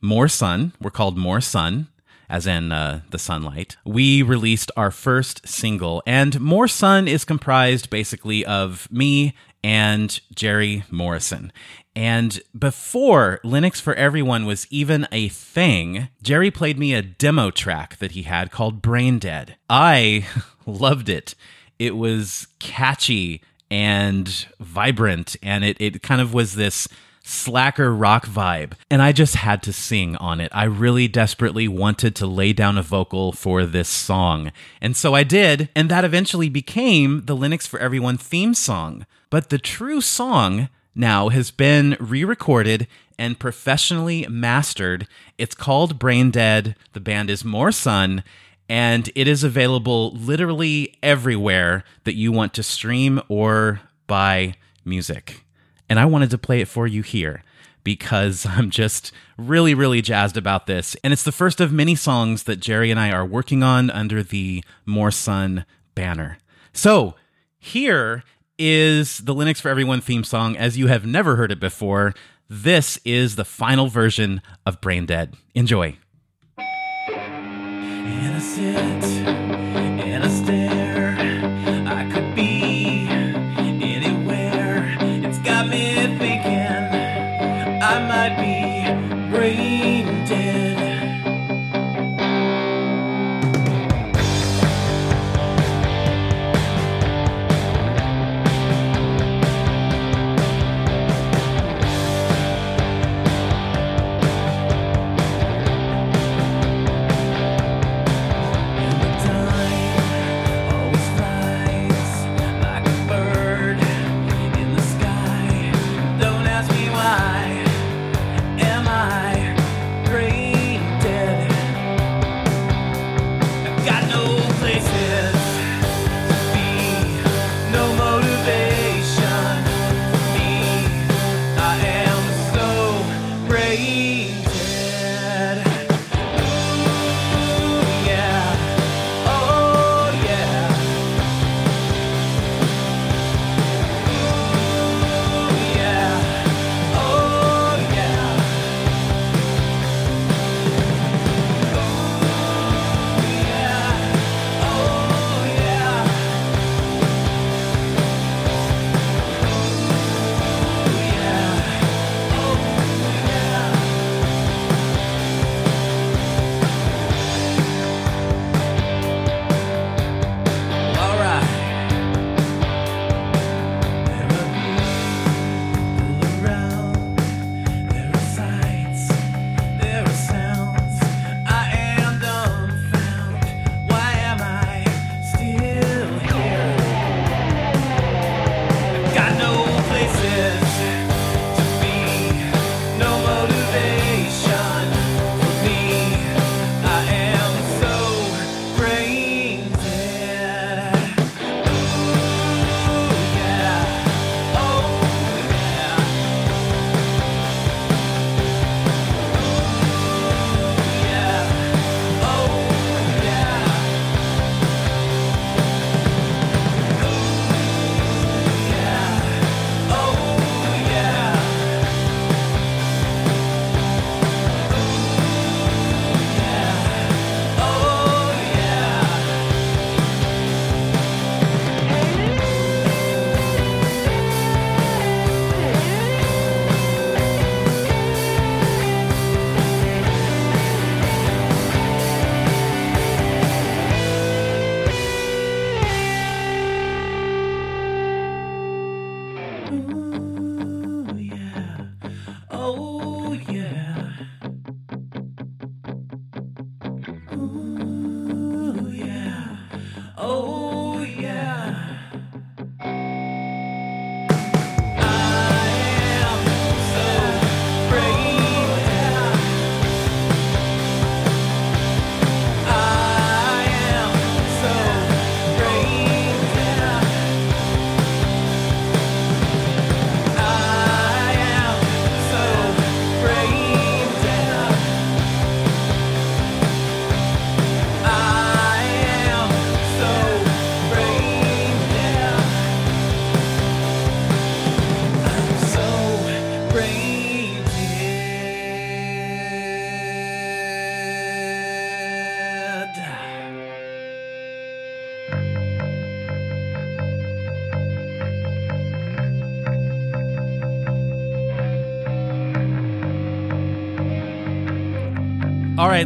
More 0.00 0.26
Sun. 0.26 0.72
We're 0.80 0.90
called 0.90 1.16
More 1.16 1.40
Sun, 1.40 1.86
as 2.30 2.46
in 2.46 2.70
uh, 2.72 3.00
the 3.10 3.18
sunlight. 3.18 3.76
We 3.84 4.22
released 4.22 4.70
our 4.76 4.92
first 4.92 5.46
single, 5.46 6.02
and 6.06 6.40
More 6.40 6.68
Sun 6.68 7.08
is 7.08 7.24
comprised 7.24 7.90
basically 7.90 8.46
of 8.46 8.90
me 8.90 9.34
and 9.62 10.18
Jerry 10.34 10.84
Morrison. 10.90 11.52
And 11.94 12.40
before 12.56 13.40
Linux 13.44 13.80
for 13.80 13.94
Everyone 13.94 14.46
was 14.46 14.66
even 14.70 15.08
a 15.10 15.28
thing, 15.28 16.08
Jerry 16.22 16.50
played 16.50 16.78
me 16.78 16.94
a 16.94 17.02
demo 17.02 17.50
track 17.50 17.98
that 17.98 18.12
he 18.12 18.22
had 18.22 18.52
called 18.52 18.80
Brain 18.80 19.18
Dead. 19.18 19.56
I 19.68 20.26
loved 20.66 21.08
it. 21.08 21.34
It 21.78 21.96
was 21.96 22.46
catchy 22.60 23.42
and 23.70 24.46
vibrant, 24.60 25.36
and 25.42 25.64
it, 25.64 25.76
it 25.80 26.02
kind 26.02 26.20
of 26.20 26.32
was 26.32 26.54
this 26.54 26.88
slacker 27.22 27.94
rock 27.94 28.26
vibe. 28.26 28.72
And 28.90 29.02
I 29.02 29.12
just 29.12 29.36
had 29.36 29.62
to 29.64 29.72
sing 29.72 30.16
on 30.16 30.40
it. 30.40 30.50
I 30.54 30.64
really 30.64 31.08
desperately 31.08 31.68
wanted 31.68 32.14
to 32.16 32.26
lay 32.26 32.52
down 32.52 32.78
a 32.78 32.82
vocal 32.82 33.32
for 33.32 33.64
this 33.64 33.88
song. 33.88 34.52
And 34.80 34.96
so 34.96 35.14
I 35.14 35.22
did, 35.22 35.68
and 35.74 35.88
that 35.90 36.04
eventually 36.04 36.48
became 36.48 37.24
the 37.26 37.36
Linux 37.36 37.66
for 37.66 37.78
Everyone 37.78 38.16
theme 38.16 38.54
song. 38.54 39.06
But 39.30 39.50
the 39.50 39.58
true 39.58 40.00
song 40.00 40.68
now 40.94 41.28
has 41.28 41.50
been 41.50 41.96
re 42.00 42.24
recorded 42.24 42.86
and 43.18 43.38
professionally 43.38 44.26
mastered. 44.28 45.06
It's 45.38 45.54
called 45.54 45.98
Brain 45.98 46.30
Dead. 46.30 46.74
The 46.94 47.00
band 47.00 47.30
is 47.30 47.44
More 47.44 47.70
Sun, 47.70 48.24
and 48.68 49.10
it 49.14 49.28
is 49.28 49.44
available 49.44 50.12
literally 50.12 50.96
everywhere 51.02 51.84
that 52.04 52.16
you 52.16 52.32
want 52.32 52.54
to 52.54 52.62
stream 52.62 53.20
or 53.28 53.80
buy 54.06 54.54
music. 54.84 55.44
And 55.90 55.98
I 55.98 56.06
wanted 56.06 56.30
to 56.30 56.38
play 56.38 56.60
it 56.60 56.68
for 56.68 56.86
you 56.86 57.02
here 57.02 57.42
because 57.84 58.46
I'm 58.48 58.70
just 58.70 59.12
really, 59.36 59.74
really 59.74 60.00
jazzed 60.00 60.38
about 60.38 60.66
this. 60.66 60.96
And 61.04 61.12
it's 61.12 61.24
the 61.24 61.32
first 61.32 61.60
of 61.60 61.72
many 61.72 61.94
songs 61.94 62.44
that 62.44 62.60
Jerry 62.60 62.90
and 62.90 62.98
I 62.98 63.10
are 63.10 63.26
working 63.26 63.62
on 63.62 63.90
under 63.90 64.22
the 64.22 64.64
More 64.86 65.10
Sun 65.10 65.66
banner. 65.94 66.38
So 66.72 67.16
here 67.58 68.22
is 68.58 69.18
the 69.18 69.34
Linux 69.34 69.60
for 69.60 69.68
Everyone 69.68 70.00
theme 70.00 70.24
song 70.24 70.56
as 70.56 70.78
you 70.78 70.86
have 70.86 71.04
never 71.04 71.36
heard 71.36 71.50
it 71.50 71.60
before. 71.60 72.14
This 72.48 72.98
is 73.04 73.36
the 73.36 73.44
final 73.44 73.88
version 73.88 74.42
of 74.64 74.80
Brain 74.80 75.06
Dead. 75.06 75.34
Enjoy. 75.54 75.96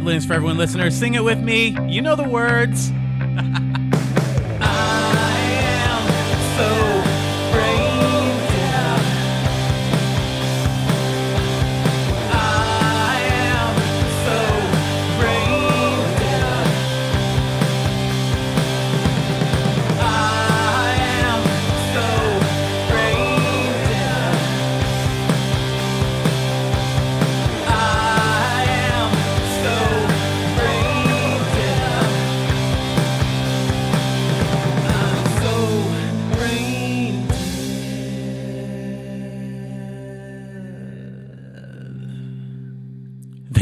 Right, 0.03 0.23
for 0.25 0.33
Everyone 0.33 0.57
listeners, 0.57 0.97
sing 0.97 1.13
it 1.13 1.23
with 1.23 1.39
me. 1.39 1.77
You 1.87 2.01
know 2.01 2.15
the 2.15 2.27
words. 2.27 2.91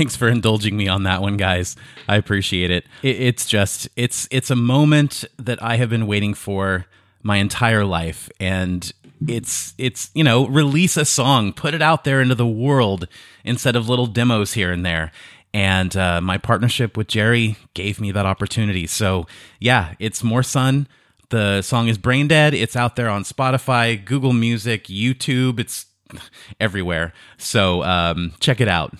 Thanks 0.04 0.18
for 0.18 0.28
indulging 0.28 0.76
me 0.76 0.90
on 0.90 1.04
that 1.04 1.22
one, 1.22 1.38
guys. 1.38 1.78
I 2.10 2.18
appreciate 2.18 2.70
it. 2.70 2.86
it. 3.04 3.22
It's 3.22 3.46
just 3.46 3.88
it's 3.96 4.28
it's 4.32 4.52
a 4.52 4.56
moment 4.56 5.24
that 5.38 5.64
I 5.64 5.78
have 5.78 5.90
been 5.90 6.08
waiting 6.08 6.34
for 6.34 6.88
my 7.22 7.38
entire 7.38 7.86
life, 7.86 8.30
and 8.38 8.92
it's 9.26 9.74
it's 9.78 10.12
you 10.14 10.26
know 10.26 10.46
release 10.48 10.98
a 10.98 11.06
song, 11.06 11.54
put 11.54 11.74
it 11.74 11.82
out 11.82 12.04
there 12.04 12.20
into 12.20 12.36
the 12.36 12.46
world 12.46 13.08
instead 13.46 13.78
of 13.78 13.88
little 13.88 14.06
demos 14.06 14.56
here 14.56 14.74
and 14.74 14.86
there. 14.86 15.14
And 15.54 15.96
uh, 15.96 16.20
my 16.20 16.38
partnership 16.38 16.98
with 16.98 17.08
Jerry 17.08 17.56
gave 17.74 18.02
me 18.02 18.12
that 18.12 18.26
opportunity. 18.26 18.88
So 18.88 19.26
yeah, 19.62 19.94
it's 20.00 20.22
more 20.22 20.44
sun. 20.44 20.90
The 21.30 21.62
song 21.62 21.88
is 21.88 21.98
Brain 21.98 22.28
Dead. 22.28 22.54
It's 22.54 22.76
out 22.76 22.98
there 22.98 23.08
on 23.08 23.24
Spotify, 23.24 24.04
Google 24.04 24.34
Music, 24.34 24.84
YouTube. 24.88 25.62
It's 25.62 25.86
everywhere. 26.60 27.14
So 27.38 27.84
um, 27.84 28.34
check 28.42 28.60
it 28.60 28.68
out. 28.68 28.94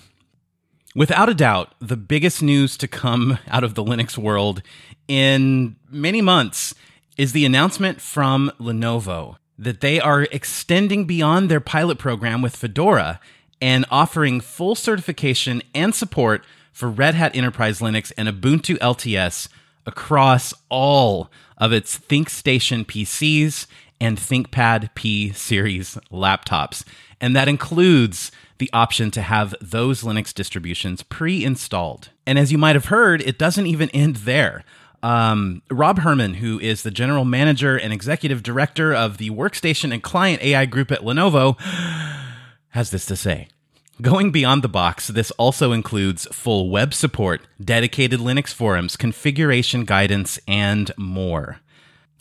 Without 0.96 1.28
a 1.28 1.34
doubt, 1.34 1.74
the 1.80 1.96
biggest 1.96 2.40
news 2.40 2.76
to 2.76 2.86
come 2.86 3.38
out 3.48 3.64
of 3.64 3.74
the 3.74 3.84
Linux 3.84 4.16
world 4.16 4.62
in 5.08 5.76
many 5.90 6.22
months 6.22 6.74
is 7.16 7.32
the 7.32 7.44
announcement 7.44 8.00
from 8.00 8.50
Lenovo 8.60 9.36
that 9.58 9.80
they 9.80 10.00
are 10.00 10.22
extending 10.22 11.04
beyond 11.04 11.48
their 11.48 11.60
pilot 11.60 11.98
program 11.98 12.42
with 12.42 12.56
Fedora 12.56 13.20
and 13.60 13.84
offering 13.90 14.40
full 14.40 14.74
certification 14.74 15.62
and 15.74 15.94
support 15.94 16.44
for 16.72 16.88
Red 16.88 17.14
Hat 17.14 17.36
Enterprise 17.36 17.78
Linux 17.78 18.12
and 18.16 18.28
Ubuntu 18.28 18.76
LTS 18.78 19.48
across 19.86 20.54
all 20.68 21.30
of 21.58 21.72
its 21.72 21.98
ThinkStation 21.98 22.84
PCs 22.84 23.66
and 24.00 24.18
ThinkPad 24.18 24.92
P 24.94 25.32
series 25.32 25.96
laptops. 26.10 26.84
And 27.20 27.36
that 27.36 27.48
includes 27.48 28.32
the 28.58 28.70
option 28.72 29.10
to 29.12 29.22
have 29.22 29.54
those 29.60 30.02
Linux 30.02 30.32
distributions 30.32 31.02
pre 31.02 31.44
installed. 31.44 32.10
And 32.26 32.38
as 32.38 32.52
you 32.52 32.58
might 32.58 32.76
have 32.76 32.86
heard, 32.86 33.22
it 33.22 33.38
doesn't 33.38 33.66
even 33.66 33.90
end 33.90 34.16
there. 34.16 34.64
Um, 35.02 35.60
Rob 35.70 35.98
Herman, 35.98 36.34
who 36.34 36.58
is 36.60 36.82
the 36.82 36.90
general 36.90 37.26
manager 37.26 37.76
and 37.76 37.92
executive 37.92 38.42
director 38.42 38.94
of 38.94 39.18
the 39.18 39.30
workstation 39.30 39.92
and 39.92 40.02
client 40.02 40.42
AI 40.42 40.64
group 40.64 40.90
at 40.90 41.00
Lenovo, 41.00 41.60
has 42.70 42.90
this 42.90 43.04
to 43.06 43.16
say. 43.16 43.48
Going 44.00 44.32
beyond 44.32 44.62
the 44.62 44.68
box, 44.68 45.08
this 45.08 45.30
also 45.32 45.72
includes 45.72 46.26
full 46.32 46.70
web 46.70 46.94
support, 46.94 47.42
dedicated 47.62 48.18
Linux 48.18 48.52
forums, 48.52 48.96
configuration 48.96 49.84
guidance, 49.84 50.38
and 50.48 50.90
more. 50.96 51.60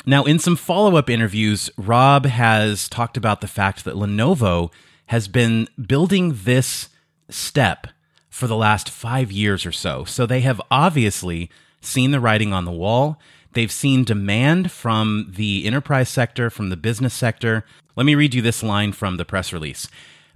Now, 0.06 0.26
in 0.26 0.38
some 0.38 0.56
follow 0.56 0.98
up 0.98 1.10
interviews, 1.10 1.70
Rob 1.78 2.26
has 2.26 2.90
talked 2.90 3.16
about 3.16 3.42
the 3.42 3.48
fact 3.48 3.86
that 3.86 3.96
Lenovo 3.96 4.72
has 5.08 5.28
been 5.28 5.68
building 5.88 6.40
this 6.44 6.90
step 7.30 7.88
for 8.30 8.48
the 8.48 8.56
last 8.56 8.90
five 8.90 9.32
years 9.32 9.66
or 9.66 9.72
so. 9.72 10.06
So 10.06 10.26
they 10.26 10.42
have 10.42 10.62
obviously 10.72 11.50
seen 11.82 12.12
the 12.12 12.20
writing 12.20 12.54
on 12.54 12.66
the 12.66 12.72
wall. 12.72 13.20
They've 13.54 13.72
seen 13.72 14.04
demand 14.04 14.72
from 14.72 15.32
the 15.36 15.66
enterprise 15.66 16.10
sector, 16.10 16.50
from 16.50 16.70
the 16.70 16.78
business 16.78 17.14
sector. 17.14 17.66
Let 17.96 18.06
me 18.06 18.16
read 18.16 18.34
you 18.34 18.42
this 18.42 18.64
line 18.64 18.92
from 18.94 19.18
the 19.18 19.26
press 19.26 19.54
release. 19.54 19.88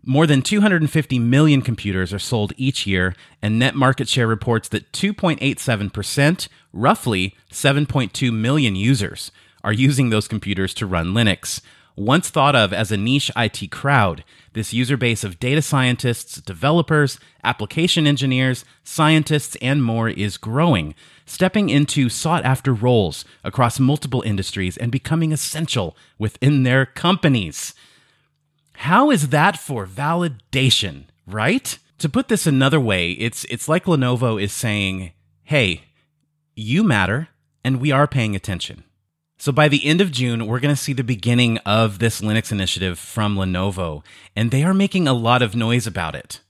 More 0.03 0.27
than 0.27 0.41
250 0.41 1.19
million 1.19 1.61
computers 1.61 2.13
are 2.13 2.19
sold 2.19 2.53
each 2.55 2.85
year, 2.85 3.15
and 3.41 3.57
Net 3.57 3.75
Market 3.75 4.07
Share 4.07 4.27
reports 4.27 4.69
that 4.69 4.91
2.87%, 4.93 6.47
roughly 6.71 7.35
7.2 7.51 8.31
million 8.31 8.75
users, 8.75 9.31
are 9.63 9.73
using 9.73 10.09
those 10.09 10.27
computers 10.27 10.73
to 10.75 10.85
run 10.85 11.07
Linux. 11.07 11.61
Once 11.97 12.29
thought 12.29 12.55
of 12.55 12.71
as 12.71 12.91
a 12.91 12.97
niche 12.97 13.31
IT 13.35 13.71
crowd, 13.71 14.23
this 14.53 14.71
user 14.71 14.95
base 14.95 15.23
of 15.23 15.39
data 15.39 15.63
scientists, 15.63 16.39
developers, 16.41 17.19
application 17.43 18.05
engineers, 18.05 18.63
scientists, 18.83 19.57
and 19.63 19.83
more 19.83 20.07
is 20.07 20.37
growing, 20.37 20.93
stepping 21.25 21.69
into 21.69 22.07
sought 22.07 22.45
after 22.45 22.71
roles 22.71 23.25
across 23.43 23.79
multiple 23.79 24.21
industries 24.21 24.77
and 24.77 24.91
becoming 24.91 25.31
essential 25.31 25.97
within 26.19 26.61
their 26.61 26.85
companies. 26.85 27.73
How 28.73 29.09
is 29.09 29.29
that 29.29 29.57
for 29.57 29.87
validation, 29.87 31.05
right? 31.25 31.79
To 31.97 32.07
put 32.07 32.27
this 32.27 32.45
another 32.45 32.79
way, 32.79 33.13
it's 33.13 33.43
it's 33.45 33.67
like 33.67 33.85
Lenovo 33.85 34.39
is 34.39 34.53
saying, 34.53 35.13
"Hey, 35.45 35.85
you 36.55 36.83
matter 36.83 37.29
and 37.63 37.81
we 37.81 37.91
are 37.91 38.05
paying 38.05 38.35
attention." 38.35 38.83
So 39.37 39.51
by 39.51 39.67
the 39.67 39.85
end 39.85 40.01
of 40.01 40.11
June, 40.11 40.47
we're 40.47 40.59
going 40.59 40.75
to 40.75 40.81
see 40.81 40.93
the 40.93 41.03
beginning 41.03 41.57
of 41.59 41.99
this 41.99 42.21
Linux 42.21 42.51
initiative 42.51 42.97
from 42.97 43.35
Lenovo, 43.35 44.03
and 44.35 44.49
they 44.49 44.63
are 44.63 44.73
making 44.73 45.07
a 45.07 45.13
lot 45.13 45.41
of 45.41 45.55
noise 45.55 45.85
about 45.85 46.15
it. 46.15 46.41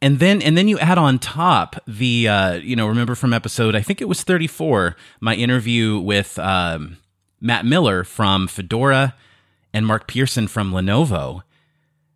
And 0.00 0.18
then 0.18 0.42
and 0.42 0.56
then 0.56 0.68
you 0.68 0.78
add 0.78 0.98
on 0.98 1.18
top 1.18 1.76
the 1.86 2.28
uh, 2.28 2.52
you 2.54 2.76
know 2.76 2.86
remember 2.86 3.14
from 3.14 3.32
episode 3.32 3.74
I 3.74 3.80
think 3.80 4.02
it 4.02 4.08
was 4.08 4.22
34 4.22 4.96
my 5.20 5.34
interview 5.34 5.98
with 5.98 6.38
um, 6.38 6.98
Matt 7.40 7.64
Miller 7.64 8.04
from 8.04 8.46
Fedora 8.46 9.14
and 9.72 9.86
Mark 9.86 10.06
Pearson 10.06 10.46
from 10.46 10.72
Lenovo 10.72 11.42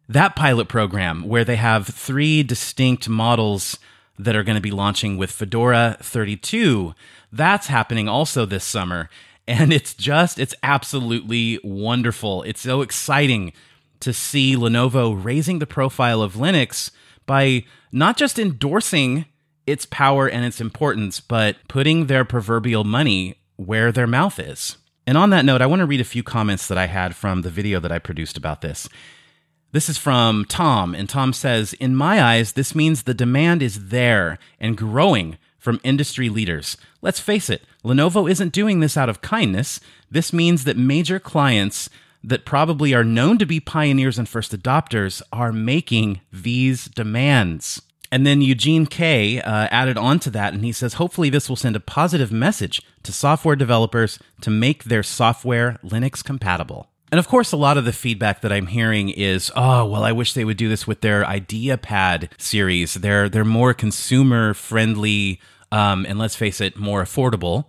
that 0.09 0.35
pilot 0.35 0.69
program 0.69 1.23
where 1.29 1.45
they 1.45 1.57
have 1.57 1.87
three 1.87 2.43
distinct 2.43 3.09
models 3.09 3.79
that 4.19 4.35
are 4.35 4.43
going 4.43 4.57
to 4.57 4.63
be 4.63 4.71
launching 4.71 5.17
with 5.17 5.31
Fedora 5.31 5.97
32. 6.01 6.95
That's 7.31 7.67
happening 7.67 8.09
also 8.09 8.47
this 8.47 8.65
summer. 8.65 9.11
And 9.49 9.73
it's 9.73 9.95
just, 9.95 10.39
it's 10.39 10.55
absolutely 10.63 11.59
wonderful. 11.65 12.43
It's 12.43 12.61
so 12.61 12.83
exciting 12.83 13.55
to 14.01 14.13
see 14.13 14.55
Lenovo 14.55 15.25
raising 15.25 15.59
the 15.59 15.67
profile 15.67 16.21
of 16.21 16.35
Linux 16.35 16.91
by 17.25 17.65
not 17.91 18.19
just 18.19 18.39
endorsing 18.39 19.25
its 19.67 19.87
power 19.87 20.29
and 20.29 20.45
its 20.45 20.61
importance, 20.61 21.21
but 21.21 21.57
putting 21.67 22.07
their 22.07 22.27
proverbial 22.27 22.85
money 22.85 23.37
where 23.57 23.91
their 23.91 24.07
mouth 24.07 24.39
is. 24.39 24.77
And 25.07 25.17
on 25.17 25.31
that 25.31 25.47
note, 25.47 25.63
I 25.63 25.67
want 25.67 25.81
to 25.81 25.87
read 25.87 26.03
a 26.03 26.05
few 26.05 26.23
comments 26.23 26.69
that 26.69 26.77
I 26.77 26.87
had 26.87 27.17
from 27.17 27.41
the 27.41 27.51
video 27.51 27.81
that 27.81 27.91
I 27.91 27.99
produced 27.99 28.37
about 28.37 28.61
this. 28.61 28.87
This 29.73 29.89
is 29.89 29.97
from 29.97 30.45
Tom, 30.45 30.95
and 30.95 31.09
Tom 31.09 31.33
says, 31.33 31.73
In 31.75 31.97
my 31.97 32.23
eyes, 32.23 32.53
this 32.53 32.75
means 32.75 33.03
the 33.03 33.15
demand 33.15 33.63
is 33.63 33.89
there 33.89 34.39
and 34.61 34.77
growing 34.77 35.39
from 35.59 35.81
industry 35.83 36.29
leaders. 36.29 36.77
Let's 37.03 37.21
face 37.21 37.51
it, 37.51 37.63
Lenovo 37.85 38.31
isn't 38.31 38.53
doing 38.53 38.81
this 38.81 38.97
out 38.97 39.09
of 39.09 39.21
kindness. 39.21 39.81
This 40.11 40.33
means 40.33 40.65
that 40.65 40.77
major 40.77 41.19
clients 41.19 41.91
that 42.25 42.45
probably 42.45 42.95
are 42.95 43.05
known 43.05 43.39
to 43.39 43.47
be 43.47 43.61
pioneers 43.61 44.19
and 44.19 44.29
first 44.29 44.53
adopters 44.53 45.23
are 45.33 45.53
making 45.53 46.21
these 46.33 46.87
demands. 46.87 47.83
And 48.11 48.27
then 48.27 48.41
Eugene 48.41 48.87
K 48.87 49.41
uh, 49.41 49.69
added 49.71 49.99
on 49.99 50.19
to 50.21 50.31
that, 50.31 50.55
and 50.55 50.65
he 50.65 50.73
says, 50.73 50.95
hopefully, 50.95 51.29
this 51.29 51.49
will 51.49 51.57
send 51.57 51.77
a 51.77 51.81
positive 51.81 52.33
message 52.33 52.81
to 53.03 53.13
software 53.13 53.57
developers 53.57 54.19
to 54.41 54.51
make 54.51 54.85
their 54.85 55.03
software 55.03 55.79
Linux 55.85 56.25
compatible. 56.25 56.89
And 57.11 57.19
of 57.19 57.29
course, 57.29 57.53
a 57.53 57.57
lot 57.57 57.79
of 57.79 57.85
the 57.85 57.93
feedback 57.93 58.43
that 58.43 58.53
I'm 58.53 58.67
hearing 58.67 59.09
is, 59.09 59.51
oh, 59.57 59.87
well, 59.87 60.05
I 60.05 60.13
wish 60.13 60.35
they 60.35 60.45
would 60.45 60.57
do 60.57 60.69
this 60.69 60.87
with 60.87 61.01
their 61.01 61.25
IdeaPad 61.25 62.31
series. 62.41 62.95
They're 62.95 63.29
they're 63.29 63.45
more 63.45 63.75
consumer 63.75 64.55
friendly, 64.55 65.41
um, 65.73 66.05
and 66.07 66.19
let's 66.19 66.37
face 66.37 66.61
it, 66.61 66.77
more 66.77 67.03
affordable 67.03 67.65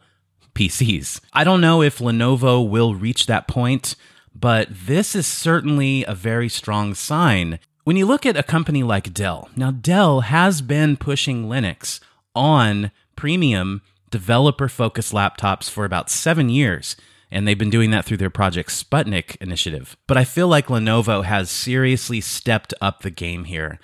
PCs. 0.54 1.22
I 1.32 1.44
don't 1.44 1.62
know 1.62 1.82
if 1.82 2.00
Lenovo 2.00 2.68
will 2.68 2.96
reach 2.96 3.28
that 3.28 3.48
point, 3.48 3.96
but 4.36 4.68
this 4.70 5.16
is 5.16 5.26
certainly 5.26 6.04
a 6.06 6.14
very 6.14 6.50
strong 6.50 6.94
sign. 6.94 7.60
When 7.86 7.96
you 7.96 8.06
look 8.06 8.26
at 8.26 8.38
a 8.38 8.44
company 8.44 8.84
like 8.84 9.14
Dell, 9.14 9.50
now 9.56 9.72
Dell 9.72 10.22
has 10.22 10.62
been 10.62 10.98
pushing 10.98 11.46
Linux 11.46 12.00
on 12.36 12.92
premium 13.16 13.82
developer 14.12 14.68
focused 14.68 15.14
laptops 15.14 15.70
for 15.70 15.86
about 15.86 16.10
seven 16.10 16.50
years 16.50 16.96
and 17.32 17.48
they've 17.48 17.58
been 17.58 17.70
doing 17.70 17.92
that 17.92 18.06
through 18.06 18.18
their 18.18 18.30
Project 18.30 18.70
Sputnik 18.70 19.36
initiative. 19.38 19.96
But 20.08 20.18
I 20.18 20.24
feel 20.24 20.48
like 20.48 20.68
Lenovo 20.68 21.24
has 21.24 21.50
seriously 21.50 22.22
stepped 22.22 22.74
up 22.82 23.02
the 23.02 23.12
game 23.12 23.46
here. 23.46 23.80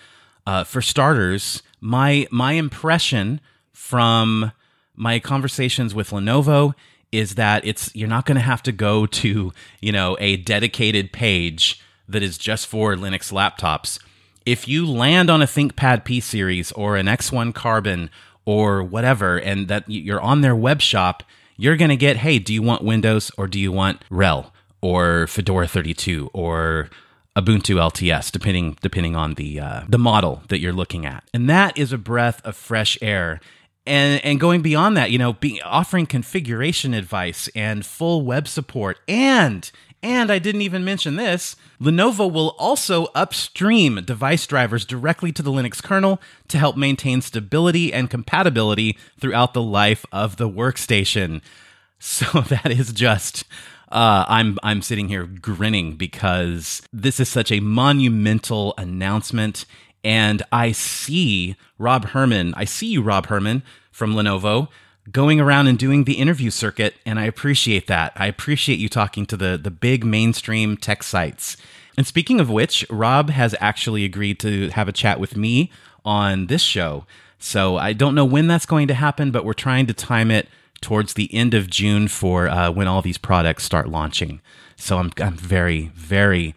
Uh, 0.47 0.63
for 0.63 0.81
starters, 0.81 1.63
my 1.81 2.27
my 2.31 2.53
impression 2.53 3.41
from 3.73 4.51
my 4.95 5.19
conversations 5.19 5.93
with 5.93 6.11
Lenovo 6.11 6.73
is 7.11 7.35
that 7.35 7.65
it's 7.65 7.93
you're 7.95 8.07
not 8.07 8.25
going 8.25 8.35
to 8.35 8.41
have 8.41 8.63
to 8.63 8.71
go 8.71 9.05
to, 9.05 9.51
you 9.81 9.91
know, 9.91 10.17
a 10.19 10.37
dedicated 10.37 11.11
page 11.11 11.81
that 12.07 12.23
is 12.23 12.37
just 12.37 12.67
for 12.67 12.95
Linux 12.95 13.31
laptops. 13.31 13.99
If 14.45 14.67
you 14.67 14.85
land 14.85 15.29
on 15.29 15.41
a 15.41 15.47
ThinkPad 15.47 16.05
P 16.05 16.19
series 16.19 16.71
or 16.73 16.97
an 16.97 17.07
X1 17.07 17.55
Carbon 17.55 18.11
or 18.45 18.83
whatever 18.83 19.37
and 19.37 19.67
that 19.69 19.89
you're 19.89 20.21
on 20.21 20.41
their 20.41 20.55
web 20.55 20.81
shop, 20.81 21.23
you're 21.57 21.77
going 21.77 21.89
to 21.89 21.95
get, 21.95 22.17
"Hey, 22.17 22.39
do 22.39 22.53
you 22.53 22.61
want 22.61 22.83
Windows 22.83 23.31
or 23.37 23.47
do 23.47 23.59
you 23.59 23.71
want 23.71 24.03
RHEL 24.09 24.51
or 24.81 25.27
Fedora 25.27 25.67
32 25.67 26.29
or 26.33 26.89
Ubuntu 27.35 27.75
LTS, 27.75 28.31
depending 28.31 28.77
depending 28.81 29.15
on 29.15 29.33
the 29.33 29.59
uh, 29.59 29.81
the 29.89 29.97
model 29.97 30.43
that 30.47 30.59
you're 30.59 30.73
looking 30.73 31.05
at, 31.05 31.23
and 31.33 31.49
that 31.49 31.77
is 31.77 31.91
a 31.91 31.97
breath 31.97 32.41
of 32.45 32.55
fresh 32.55 32.97
air. 33.01 33.41
And 33.87 34.23
and 34.23 34.39
going 34.39 34.61
beyond 34.61 34.95
that, 34.97 35.11
you 35.11 35.19
know, 35.19 35.33
being 35.33 35.61
offering 35.63 36.05
configuration 36.05 36.93
advice 36.93 37.49
and 37.53 37.85
full 37.85 38.21
web 38.23 38.47
support, 38.47 38.99
and 39.07 39.69
and 40.05 40.31
I 40.31 40.37
didn't 40.37 40.61
even 40.61 40.85
mention 40.85 41.15
this. 41.15 41.55
Lenovo 41.81 42.31
will 42.31 42.55
also 42.59 43.05
upstream 43.15 44.03
device 44.05 44.45
drivers 44.45 44.85
directly 44.85 45.31
to 45.31 45.41
the 45.41 45.51
Linux 45.51 45.81
kernel 45.81 46.21
to 46.47 46.59
help 46.59 46.77
maintain 46.77 47.21
stability 47.21 47.91
and 47.91 48.07
compatibility 48.07 48.99
throughout 49.19 49.55
the 49.55 49.63
life 49.63 50.05
of 50.11 50.37
the 50.37 50.49
workstation. 50.49 51.41
So 51.97 52.41
that 52.41 52.69
is 52.71 52.91
just 52.91 53.45
uh, 53.89 54.25
I'm 54.27 54.59
I'm 54.61 54.81
sitting 54.81 55.07
here 55.07 55.25
grinning 55.25 55.95
because 55.95 56.83
this 56.91 57.21
is 57.21 57.29
such 57.29 57.51
a 57.53 57.61
monumental 57.61 58.75
announcement, 58.77 59.65
and 60.03 60.43
I 60.51 60.73
see 60.73 61.55
Rob 61.79 62.07
Herman. 62.07 62.53
I 62.55 62.65
see 62.65 62.87
you, 62.87 63.01
Rob 63.01 63.27
Herman 63.27 63.63
from 63.91 64.13
Lenovo, 64.13 64.67
going 65.11 65.39
around 65.39 65.67
and 65.67 65.77
doing 65.77 66.03
the 66.03 66.13
interview 66.13 66.49
circuit, 66.49 66.95
and 67.05 67.19
I 67.19 67.25
appreciate 67.25 67.87
that. 67.87 68.13
I 68.15 68.27
appreciate 68.27 68.79
you 68.79 68.89
talking 68.89 69.25
to 69.27 69.37
the 69.37 69.57
the 69.57 69.71
big 69.71 70.03
mainstream 70.03 70.77
tech 70.77 71.03
sites. 71.03 71.57
And 71.97 72.05
speaking 72.05 72.39
of 72.39 72.49
which, 72.49 72.85
Rob 72.89 73.29
has 73.29 73.55
actually 73.59 74.03
agreed 74.03 74.39
to 74.39 74.69
have 74.71 74.87
a 74.87 74.91
chat 74.91 75.19
with 75.19 75.37
me 75.37 75.71
on 76.03 76.47
this 76.47 76.61
show. 76.61 77.05
So 77.39 77.77
I 77.77 77.93
don't 77.93 78.15
know 78.15 78.25
when 78.25 78.47
that's 78.47 78.65
going 78.65 78.87
to 78.87 78.93
happen, 78.93 79.31
but 79.31 79.45
we're 79.45 79.53
trying 79.53 79.85
to 79.87 79.93
time 79.93 80.31
it 80.31 80.49
towards 80.81 81.13
the 81.13 81.33
end 81.33 81.53
of 81.53 81.69
June 81.69 82.07
for 82.07 82.47
uh, 82.47 82.69
when 82.71 82.87
all 82.87 83.01
these 83.01 83.17
products 83.17 83.63
start 83.63 83.87
launching. 83.87 84.41
So 84.75 84.97
I'm 84.97 85.11
I'm 85.21 85.37
very 85.37 85.91
very 85.95 86.55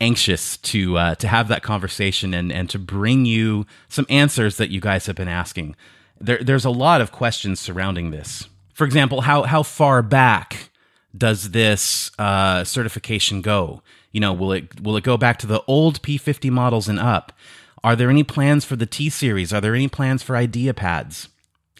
anxious 0.00 0.56
to 0.56 0.98
uh, 0.98 1.14
to 1.16 1.28
have 1.28 1.48
that 1.48 1.62
conversation 1.62 2.34
and 2.34 2.52
and 2.52 2.68
to 2.70 2.78
bring 2.78 3.26
you 3.26 3.66
some 3.88 4.06
answers 4.08 4.56
that 4.56 4.70
you 4.70 4.80
guys 4.80 5.06
have 5.06 5.16
been 5.16 5.28
asking. 5.28 5.76
There, 6.20 6.38
there's 6.42 6.64
a 6.64 6.70
lot 6.70 7.00
of 7.00 7.12
questions 7.12 7.60
surrounding 7.60 8.10
this. 8.10 8.48
For 8.74 8.84
example, 8.84 9.22
how 9.22 9.42
how 9.42 9.62
far 9.62 10.02
back 10.02 10.70
does 11.16 11.50
this 11.50 12.10
uh, 12.18 12.64
certification 12.64 13.42
go? 13.42 13.82
You 14.12 14.20
know, 14.20 14.32
will 14.32 14.52
it 14.52 14.80
will 14.80 14.96
it 14.96 15.04
go 15.04 15.16
back 15.16 15.38
to 15.40 15.46
the 15.46 15.62
old 15.66 16.02
P50 16.02 16.50
models 16.50 16.88
and 16.88 16.98
up? 16.98 17.32
Are 17.82 17.96
there 17.96 18.10
any 18.10 18.24
plans 18.24 18.64
for 18.64 18.76
the 18.76 18.86
T 18.86 19.08
series? 19.08 19.52
Are 19.52 19.60
there 19.60 19.74
any 19.74 19.88
plans 19.88 20.22
for 20.22 20.34
IdeaPads? 20.34 21.28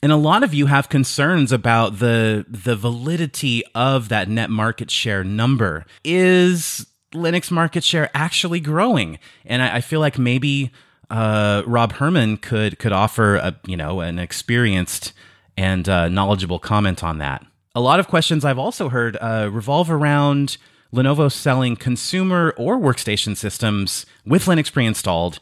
and 0.02 0.12
a 0.12 0.16
lot 0.16 0.42
of 0.42 0.54
you 0.54 0.66
have 0.66 0.88
concerns 0.88 1.52
about 1.52 1.98
the 1.98 2.46
the 2.48 2.76
validity 2.76 3.62
of 3.74 4.08
that 4.08 4.28
net 4.28 4.50
market 4.50 4.90
share 4.90 5.22
number. 5.22 5.84
Is 6.04 6.86
Linux 7.12 7.50
market 7.50 7.84
share 7.84 8.10
actually 8.14 8.60
growing? 8.60 9.18
And 9.44 9.62
I, 9.62 9.76
I 9.76 9.80
feel 9.80 10.00
like 10.00 10.18
maybe 10.18 10.72
uh, 11.10 11.62
Rob 11.66 11.92
Herman 11.92 12.36
could 12.36 12.78
could 12.78 12.92
offer 12.92 13.36
a 13.36 13.56
you 13.66 13.76
know 13.76 14.00
an 14.00 14.18
experienced 14.18 15.12
and 15.56 15.88
uh, 15.88 16.08
knowledgeable 16.08 16.58
comment 16.58 17.04
on 17.04 17.18
that. 17.18 17.44
A 17.74 17.80
lot 17.80 18.00
of 18.00 18.08
questions 18.08 18.44
I've 18.44 18.58
also 18.58 18.88
heard 18.88 19.16
uh, 19.20 19.48
revolve 19.52 19.90
around 19.90 20.56
Lenovo 20.92 21.30
selling 21.30 21.76
consumer 21.76 22.54
or 22.56 22.78
workstation 22.78 23.36
systems 23.36 24.06
with 24.26 24.46
Linux 24.46 24.72
pre-installed 24.72 25.38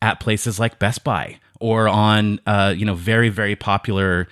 at 0.00 0.20
places 0.20 0.60
like 0.60 0.78
Best 0.78 1.02
Buy 1.04 1.40
or 1.60 1.88
on 1.88 2.40
uh, 2.46 2.74
you 2.76 2.84
know 2.84 2.94
very 2.94 3.28
very 3.28 3.56
popular 3.56 4.28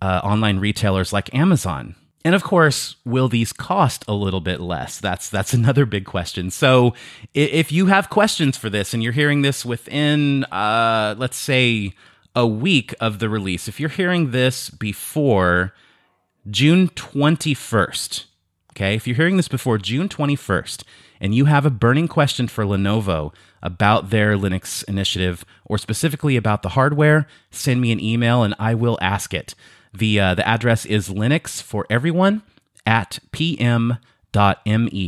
uh, 0.00 0.20
online 0.24 0.58
retailers 0.58 1.12
like 1.12 1.32
Amazon. 1.34 1.94
And 2.24 2.34
of 2.34 2.44
course, 2.44 2.96
will 3.04 3.28
these 3.28 3.52
cost 3.52 4.04
a 4.06 4.14
little 4.14 4.40
bit 4.40 4.60
less? 4.60 5.00
That's 5.00 5.28
that's 5.28 5.52
another 5.52 5.84
big 5.86 6.04
question. 6.04 6.50
So, 6.50 6.94
if 7.34 7.72
you 7.72 7.86
have 7.86 8.10
questions 8.10 8.56
for 8.56 8.70
this 8.70 8.94
and 8.94 9.02
you're 9.02 9.12
hearing 9.12 9.42
this 9.42 9.64
within, 9.64 10.44
uh, 10.44 11.14
let's 11.18 11.36
say, 11.36 11.94
a 12.34 12.46
week 12.46 12.94
of 13.00 13.18
the 13.18 13.28
release, 13.28 13.68
if 13.68 13.80
you're 13.80 13.88
hearing 13.88 14.30
this 14.30 14.70
before 14.70 15.74
June 16.48 16.88
21st, 16.88 18.24
okay, 18.72 18.94
if 18.94 19.06
you're 19.06 19.16
hearing 19.16 19.36
this 19.36 19.48
before 19.48 19.78
June 19.78 20.08
21st, 20.08 20.84
and 21.20 21.34
you 21.36 21.44
have 21.44 21.64
a 21.64 21.70
burning 21.70 22.08
question 22.08 22.48
for 22.48 22.64
Lenovo 22.64 23.32
about 23.62 24.10
their 24.10 24.36
Linux 24.36 24.82
initiative 24.88 25.44
or 25.64 25.78
specifically 25.78 26.36
about 26.36 26.62
the 26.62 26.70
hardware, 26.70 27.28
send 27.50 27.80
me 27.80 27.92
an 27.92 28.00
email 28.00 28.42
and 28.42 28.54
I 28.58 28.74
will 28.74 28.98
ask 29.00 29.32
it. 29.32 29.54
The, 29.92 30.20
uh, 30.20 30.34
the 30.34 30.46
address 30.46 30.84
is 30.86 31.08
Linux 31.08 31.62
for 31.62 31.86
everyone 31.90 32.42
at 32.86 33.18
pm.me, 33.32 33.96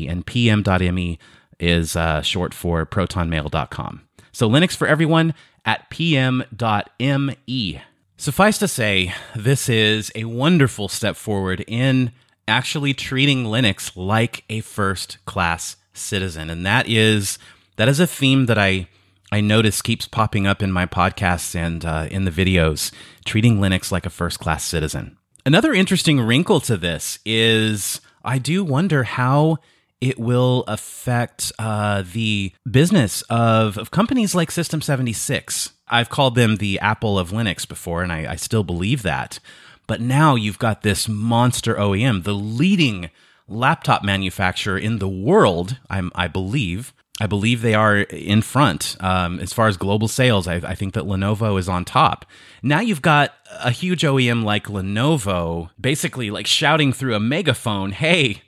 and 0.09 0.27
pm.me 0.27 1.19
is 1.59 1.97
uh, 1.97 2.23
short 2.23 2.55
for 2.55 2.85
protonmail.com. 2.85 4.03
So 4.33 4.49
Linux 4.49 4.77
for 4.77 4.87
everyone 4.87 5.35
at 5.65 5.89
pm.me. 5.91 7.83
Suffice 8.17 8.59
to 8.59 8.69
say, 8.69 9.15
this 9.35 9.69
is 9.69 10.13
a 10.15 10.25
wonderful 10.25 10.89
step 10.89 11.17
forward 11.17 11.65
in 11.67 12.13
actually 12.47 12.95
treating 12.95 13.45
Linux 13.45 13.93
like 13.97 14.45
a 14.49 14.61
first 14.61 15.19
class 15.25 15.77
citizen. 15.93 16.51
And 16.51 16.65
that 16.67 16.89
is 16.89 17.39
that 17.77 17.89
is 17.89 18.01
a 18.01 18.07
theme 18.07 18.47
that 18.47 18.59
I 18.59 18.89
I 19.35 19.41
notice 19.41 19.83
keeps 19.83 20.07
popping 20.07 20.47
up 20.47 20.63
in 20.63 20.71
my 20.71 20.87
podcasts 20.87 21.57
and 21.57 21.85
uh, 21.85 22.07
in 22.09 22.25
the 22.25 22.31
videos, 22.31 22.93
treating 23.25 23.59
Linux 23.59 23.91
like 23.91 24.07
a 24.07 24.11
first 24.11 24.39
class 24.39 24.63
citizen. 24.63 25.19
Another 25.45 25.75
interesting 25.75 26.21
wrinkle 26.21 26.61
to 26.61 26.77
this 26.77 27.19
is 27.27 28.01
I 28.25 28.39
do 28.39 28.63
wonder 28.63 29.03
how 29.03 29.57
it 30.01 30.21
will 30.21 30.63
affect 30.69 31.51
uh, 31.59 32.05
the 32.13 32.53
business 32.71 33.23
of, 33.23 33.77
of 33.77 33.91
companies 33.91 34.37
like 34.37 34.53
System 34.53 34.81
76. 34.81 35.73
I've 35.89 36.11
called 36.11 36.37
them 36.37 36.59
the 36.59 36.79
Apple 36.79 37.19
of 37.19 37.33
Linux 37.33 37.67
before, 37.67 38.05
and 38.05 38.13
I, 38.13 38.35
I 38.35 38.37
still 38.37 38.63
believe 38.63 39.03
that. 39.03 39.41
But 39.89 40.01
now 40.01 40.37
you've 40.37 40.61
got 40.61 40.83
this 40.83 41.09
monster 41.09 41.75
OEM, 41.75 42.23
the 42.23 42.35
leading 42.35 43.11
laptop 43.49 44.05
manufacturer 44.05 44.79
in 44.79 45.01
the 45.01 45.09
world, 45.09 45.81
I'm, 45.91 46.13
I 46.15 46.29
believe, 46.29 46.94
I 47.21 47.29
believe 47.29 47.63
they 47.63 47.75
are 47.75 47.99
in 47.99 48.43
front 48.43 48.97
um, 48.99 49.39
as 49.39 49.53
far 49.53 49.69
as 49.69 49.77
global 49.77 50.09
sales. 50.09 50.49
I, 50.49 50.57
I, 50.57 50.75
think 50.75 50.95
that 50.95 51.05
Lenovo 51.05 51.59
is 51.59 51.69
on 51.69 51.85
top. 51.85 52.27
Now 52.61 52.81
you've 52.81 53.03
got 53.03 53.35
a 53.61 53.71
huge 53.71 54.03
OEM 54.03 54.43
like 54.43 54.67
Lenovo, 54.67 55.71
basically 55.81 56.33
like 56.33 56.49
shouting 56.49 56.93
through 56.93 57.15
a 57.15 57.21
megaphone, 57.21 57.93
"Hey, 57.93 58.43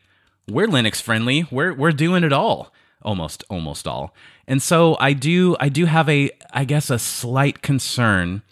we're 0.49 0.67
Linux 0.67 1.01
friendly. 1.01 1.47
We're 1.49 1.75
we're 1.75 1.93
doing 1.93 2.25
it 2.25 2.33
all, 2.33 2.73
almost 3.03 3.45
almost 3.49 3.87
all." 3.87 4.13
And 4.49 4.61
so 4.61 4.97
I 4.99 5.13
do 5.13 5.57
I 5.61 5.69
do 5.69 5.85
have 5.85 6.09
a 6.09 6.31
I 6.53 6.65
guess 6.65 6.91
a 6.91 6.99
slight 6.99 7.63
concern 7.63 8.43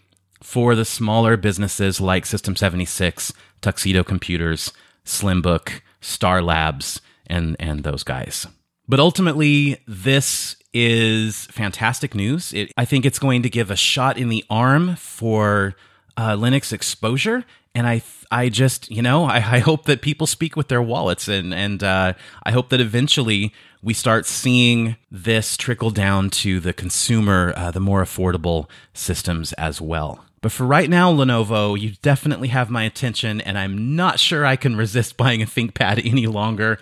for 0.40 0.76
the 0.76 0.84
smaller 0.84 1.36
businesses 1.36 2.00
like 2.00 2.24
System 2.24 2.54
76, 2.54 3.32
Tuxedo 3.60 4.04
Computers, 4.04 4.72
Slimbook, 5.04 5.80
Star 6.00 6.40
Labs, 6.40 7.00
and 7.26 7.56
and 7.58 7.82
those 7.82 8.04
guys. 8.04 8.46
But 8.88 9.00
ultimately, 9.00 9.80
this 9.86 10.56
is 10.72 11.46
fantastic 11.46 12.14
news. 12.14 12.52
It, 12.52 12.72
I 12.76 12.84
think 12.84 13.06
it's 13.06 13.18
going 13.18 13.42
to 13.42 13.50
give 13.50 13.70
a 13.70 13.76
shot 13.76 14.18
in 14.18 14.28
the 14.28 14.44
arm 14.50 14.96
for 14.96 15.74
uh, 16.16 16.32
Linux 16.32 16.72
exposure. 16.72 17.44
And 17.74 17.86
I, 17.86 18.02
I 18.30 18.48
just, 18.48 18.90
you 18.90 19.02
know, 19.02 19.24
I, 19.24 19.36
I, 19.36 19.58
hope 19.58 19.86
that 19.86 20.00
people 20.00 20.26
speak 20.28 20.54
with 20.54 20.68
their 20.68 20.82
wallets, 20.82 21.26
and 21.26 21.52
and 21.52 21.82
uh, 21.82 22.12
I 22.44 22.52
hope 22.52 22.68
that 22.68 22.80
eventually 22.80 23.52
we 23.82 23.94
start 23.94 24.26
seeing 24.26 24.96
this 25.10 25.56
trickle 25.56 25.90
down 25.90 26.30
to 26.30 26.60
the 26.60 26.72
consumer, 26.72 27.52
uh, 27.56 27.72
the 27.72 27.80
more 27.80 28.02
affordable 28.02 28.68
systems 28.92 29.52
as 29.54 29.80
well. 29.80 30.24
But 30.40 30.52
for 30.52 30.64
right 30.64 30.88
now, 30.88 31.12
Lenovo, 31.12 31.78
you 31.78 31.94
definitely 32.02 32.48
have 32.48 32.70
my 32.70 32.84
attention, 32.84 33.40
and 33.40 33.58
I'm 33.58 33.96
not 33.96 34.20
sure 34.20 34.46
I 34.46 34.56
can 34.56 34.76
resist 34.76 35.16
buying 35.16 35.42
a 35.42 35.46
ThinkPad 35.46 36.04
any 36.10 36.26
longer. 36.26 36.78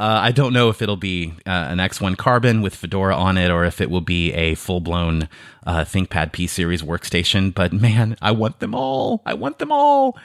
Uh, 0.00 0.18
I 0.22 0.32
don't 0.32 0.54
know 0.54 0.70
if 0.70 0.80
it'll 0.80 0.96
be 0.96 1.34
uh, 1.46 1.50
an 1.50 1.76
X1 1.76 2.16
Carbon 2.16 2.62
with 2.62 2.74
Fedora 2.74 3.14
on 3.14 3.36
it 3.36 3.50
or 3.50 3.66
if 3.66 3.82
it 3.82 3.90
will 3.90 4.00
be 4.00 4.32
a 4.32 4.54
full 4.54 4.80
blown 4.80 5.28
uh, 5.66 5.80
ThinkPad 5.80 6.32
P 6.32 6.46
series 6.46 6.80
workstation, 6.80 7.52
but 7.52 7.70
man, 7.74 8.16
I 8.22 8.30
want 8.30 8.60
them 8.60 8.74
all. 8.74 9.20
I 9.26 9.34
want 9.34 9.58
them 9.58 9.70
all. 9.70 10.18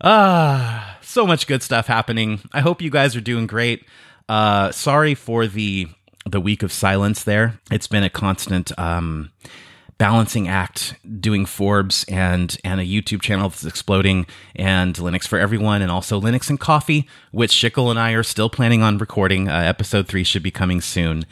Ah, 0.00 0.98
so 1.02 1.26
much 1.26 1.48
good 1.48 1.64
stuff 1.64 1.88
happening. 1.88 2.42
I 2.52 2.60
hope 2.60 2.80
you 2.80 2.90
guys 2.90 3.16
are 3.16 3.20
doing 3.20 3.48
great. 3.48 3.84
Uh, 4.28 4.70
sorry 4.70 5.16
for 5.16 5.48
the 5.48 5.88
the 6.24 6.40
week 6.40 6.62
of 6.62 6.72
silence 6.72 7.24
there. 7.24 7.58
It's 7.72 7.88
been 7.88 8.04
a 8.04 8.10
constant 8.10 8.70
um, 8.78 9.32
balancing 9.98 10.46
act 10.46 10.94
doing 11.20 11.46
Forbes 11.46 12.04
and 12.08 12.56
and 12.64 12.80
a 12.80 12.84
YouTube 12.84 13.22
channel 13.22 13.48
that's 13.48 13.64
exploding 13.64 14.26
and 14.54 14.94
Linux 14.96 15.26
for 15.26 15.38
everyone 15.38 15.82
and 15.82 15.90
also 15.90 16.20
Linux 16.20 16.50
and 16.50 16.60
Coffee, 16.60 17.08
which 17.32 17.52
Schickel 17.52 17.90
and 17.90 17.98
I 17.98 18.12
are 18.12 18.22
still 18.22 18.50
planning 18.50 18.82
on 18.82 18.98
recording. 18.98 19.48
Uh, 19.48 19.56
episode 19.56 20.08
three 20.08 20.24
should 20.24 20.42
be 20.42 20.50
coming 20.50 20.80
soon. 20.80 21.24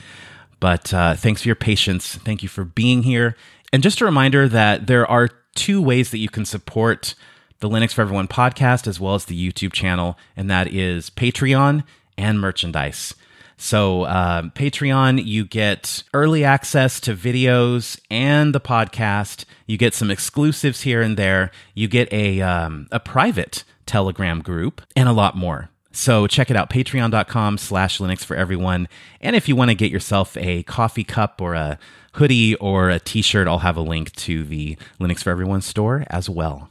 But 0.60 0.94
uh, 0.94 1.14
thanks 1.14 1.42
for 1.42 1.48
your 1.48 1.56
patience. 1.56 2.14
Thank 2.14 2.42
you 2.42 2.48
for 2.48 2.64
being 2.64 3.02
here. 3.02 3.36
And 3.72 3.82
just 3.82 4.00
a 4.00 4.04
reminder 4.04 4.48
that 4.48 4.86
there 4.86 5.06
are 5.06 5.28
two 5.54 5.82
ways 5.82 6.10
that 6.10 6.18
you 6.18 6.28
can 6.28 6.44
support 6.44 7.14
the 7.60 7.68
Linux 7.68 7.92
for 7.92 8.02
Everyone 8.02 8.28
podcast 8.28 8.86
as 8.86 9.00
well 9.00 9.14
as 9.14 9.24
the 9.24 9.52
YouTube 9.52 9.72
channel, 9.72 10.18
and 10.36 10.50
that 10.50 10.72
is 10.72 11.10
Patreon 11.10 11.84
and 12.16 12.40
merchandise. 12.40 13.14
So, 13.56 14.02
uh, 14.02 14.42
Patreon, 14.42 15.24
you 15.24 15.44
get 15.44 16.02
early 16.12 16.44
access 16.44 17.00
to 17.00 17.14
videos 17.14 17.98
and 18.10 18.54
the 18.54 18.60
podcast. 18.60 19.44
You 19.66 19.78
get 19.78 19.94
some 19.94 20.10
exclusives 20.10 20.82
here 20.82 21.00
and 21.00 21.16
there. 21.16 21.50
You 21.74 21.88
get 21.88 22.12
a, 22.12 22.40
um, 22.40 22.88
a 22.90 23.00
private 23.00 23.64
Telegram 23.86 24.40
group 24.40 24.82
and 24.96 25.08
a 25.08 25.12
lot 25.12 25.36
more. 25.36 25.70
So 25.92 26.26
check 26.26 26.50
it 26.50 26.56
out, 26.56 26.70
patreon.com 26.70 27.56
slash 27.58 27.98
Linux 27.98 28.24
for 28.24 28.34
everyone. 28.34 28.88
And 29.20 29.36
if 29.36 29.48
you 29.48 29.54
want 29.54 29.70
to 29.70 29.76
get 29.76 29.92
yourself 29.92 30.36
a 30.36 30.64
coffee 30.64 31.04
cup 31.04 31.40
or 31.40 31.54
a 31.54 31.78
hoodie 32.14 32.56
or 32.56 32.90
a 32.90 32.98
t-shirt, 32.98 33.46
I'll 33.46 33.58
have 33.58 33.76
a 33.76 33.80
link 33.82 34.12
to 34.16 34.42
the 34.42 34.76
Linux 34.98 35.22
for 35.22 35.30
Everyone 35.30 35.60
store 35.60 36.04
as 36.08 36.28
well. 36.28 36.68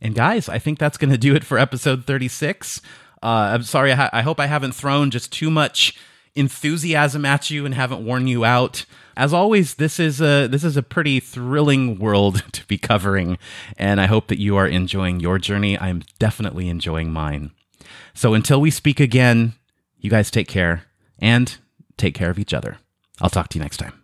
And 0.00 0.14
guys, 0.14 0.48
I 0.48 0.58
think 0.58 0.78
that's 0.78 0.98
going 0.98 1.10
to 1.10 1.18
do 1.18 1.34
it 1.34 1.44
for 1.44 1.58
episode 1.58 2.04
36. 2.04 2.82
Uh, 3.22 3.26
I'm 3.26 3.62
sorry, 3.62 3.92
I, 3.92 3.94
ha- 3.94 4.10
I 4.12 4.22
hope 4.22 4.38
I 4.38 4.46
haven't 4.46 4.74
thrown 4.74 5.10
just 5.10 5.32
too 5.32 5.50
much 5.50 5.98
enthusiasm 6.40 7.24
at 7.24 7.50
you 7.50 7.64
and 7.64 7.74
haven't 7.74 8.04
worn 8.04 8.26
you 8.26 8.44
out. 8.44 8.84
As 9.16 9.32
always, 9.32 9.74
this 9.74 10.00
is 10.00 10.20
a 10.20 10.46
this 10.48 10.64
is 10.64 10.76
a 10.76 10.82
pretty 10.82 11.20
thrilling 11.20 11.98
world 11.98 12.42
to 12.52 12.66
be 12.66 12.78
covering, 12.78 13.38
and 13.76 14.00
I 14.00 14.06
hope 14.06 14.28
that 14.28 14.40
you 14.40 14.56
are 14.56 14.66
enjoying 14.66 15.20
your 15.20 15.38
journey. 15.38 15.78
I'm 15.78 16.02
definitely 16.18 16.68
enjoying 16.68 17.12
mine. 17.12 17.52
So 18.14 18.34
until 18.34 18.60
we 18.60 18.70
speak 18.70 18.98
again, 18.98 19.52
you 19.98 20.10
guys 20.10 20.30
take 20.30 20.48
care 20.48 20.84
and 21.18 21.56
take 21.96 22.14
care 22.14 22.30
of 22.30 22.38
each 22.38 22.54
other. 22.54 22.78
I'll 23.20 23.30
talk 23.30 23.48
to 23.50 23.58
you 23.58 23.62
next 23.62 23.76
time. 23.76 23.99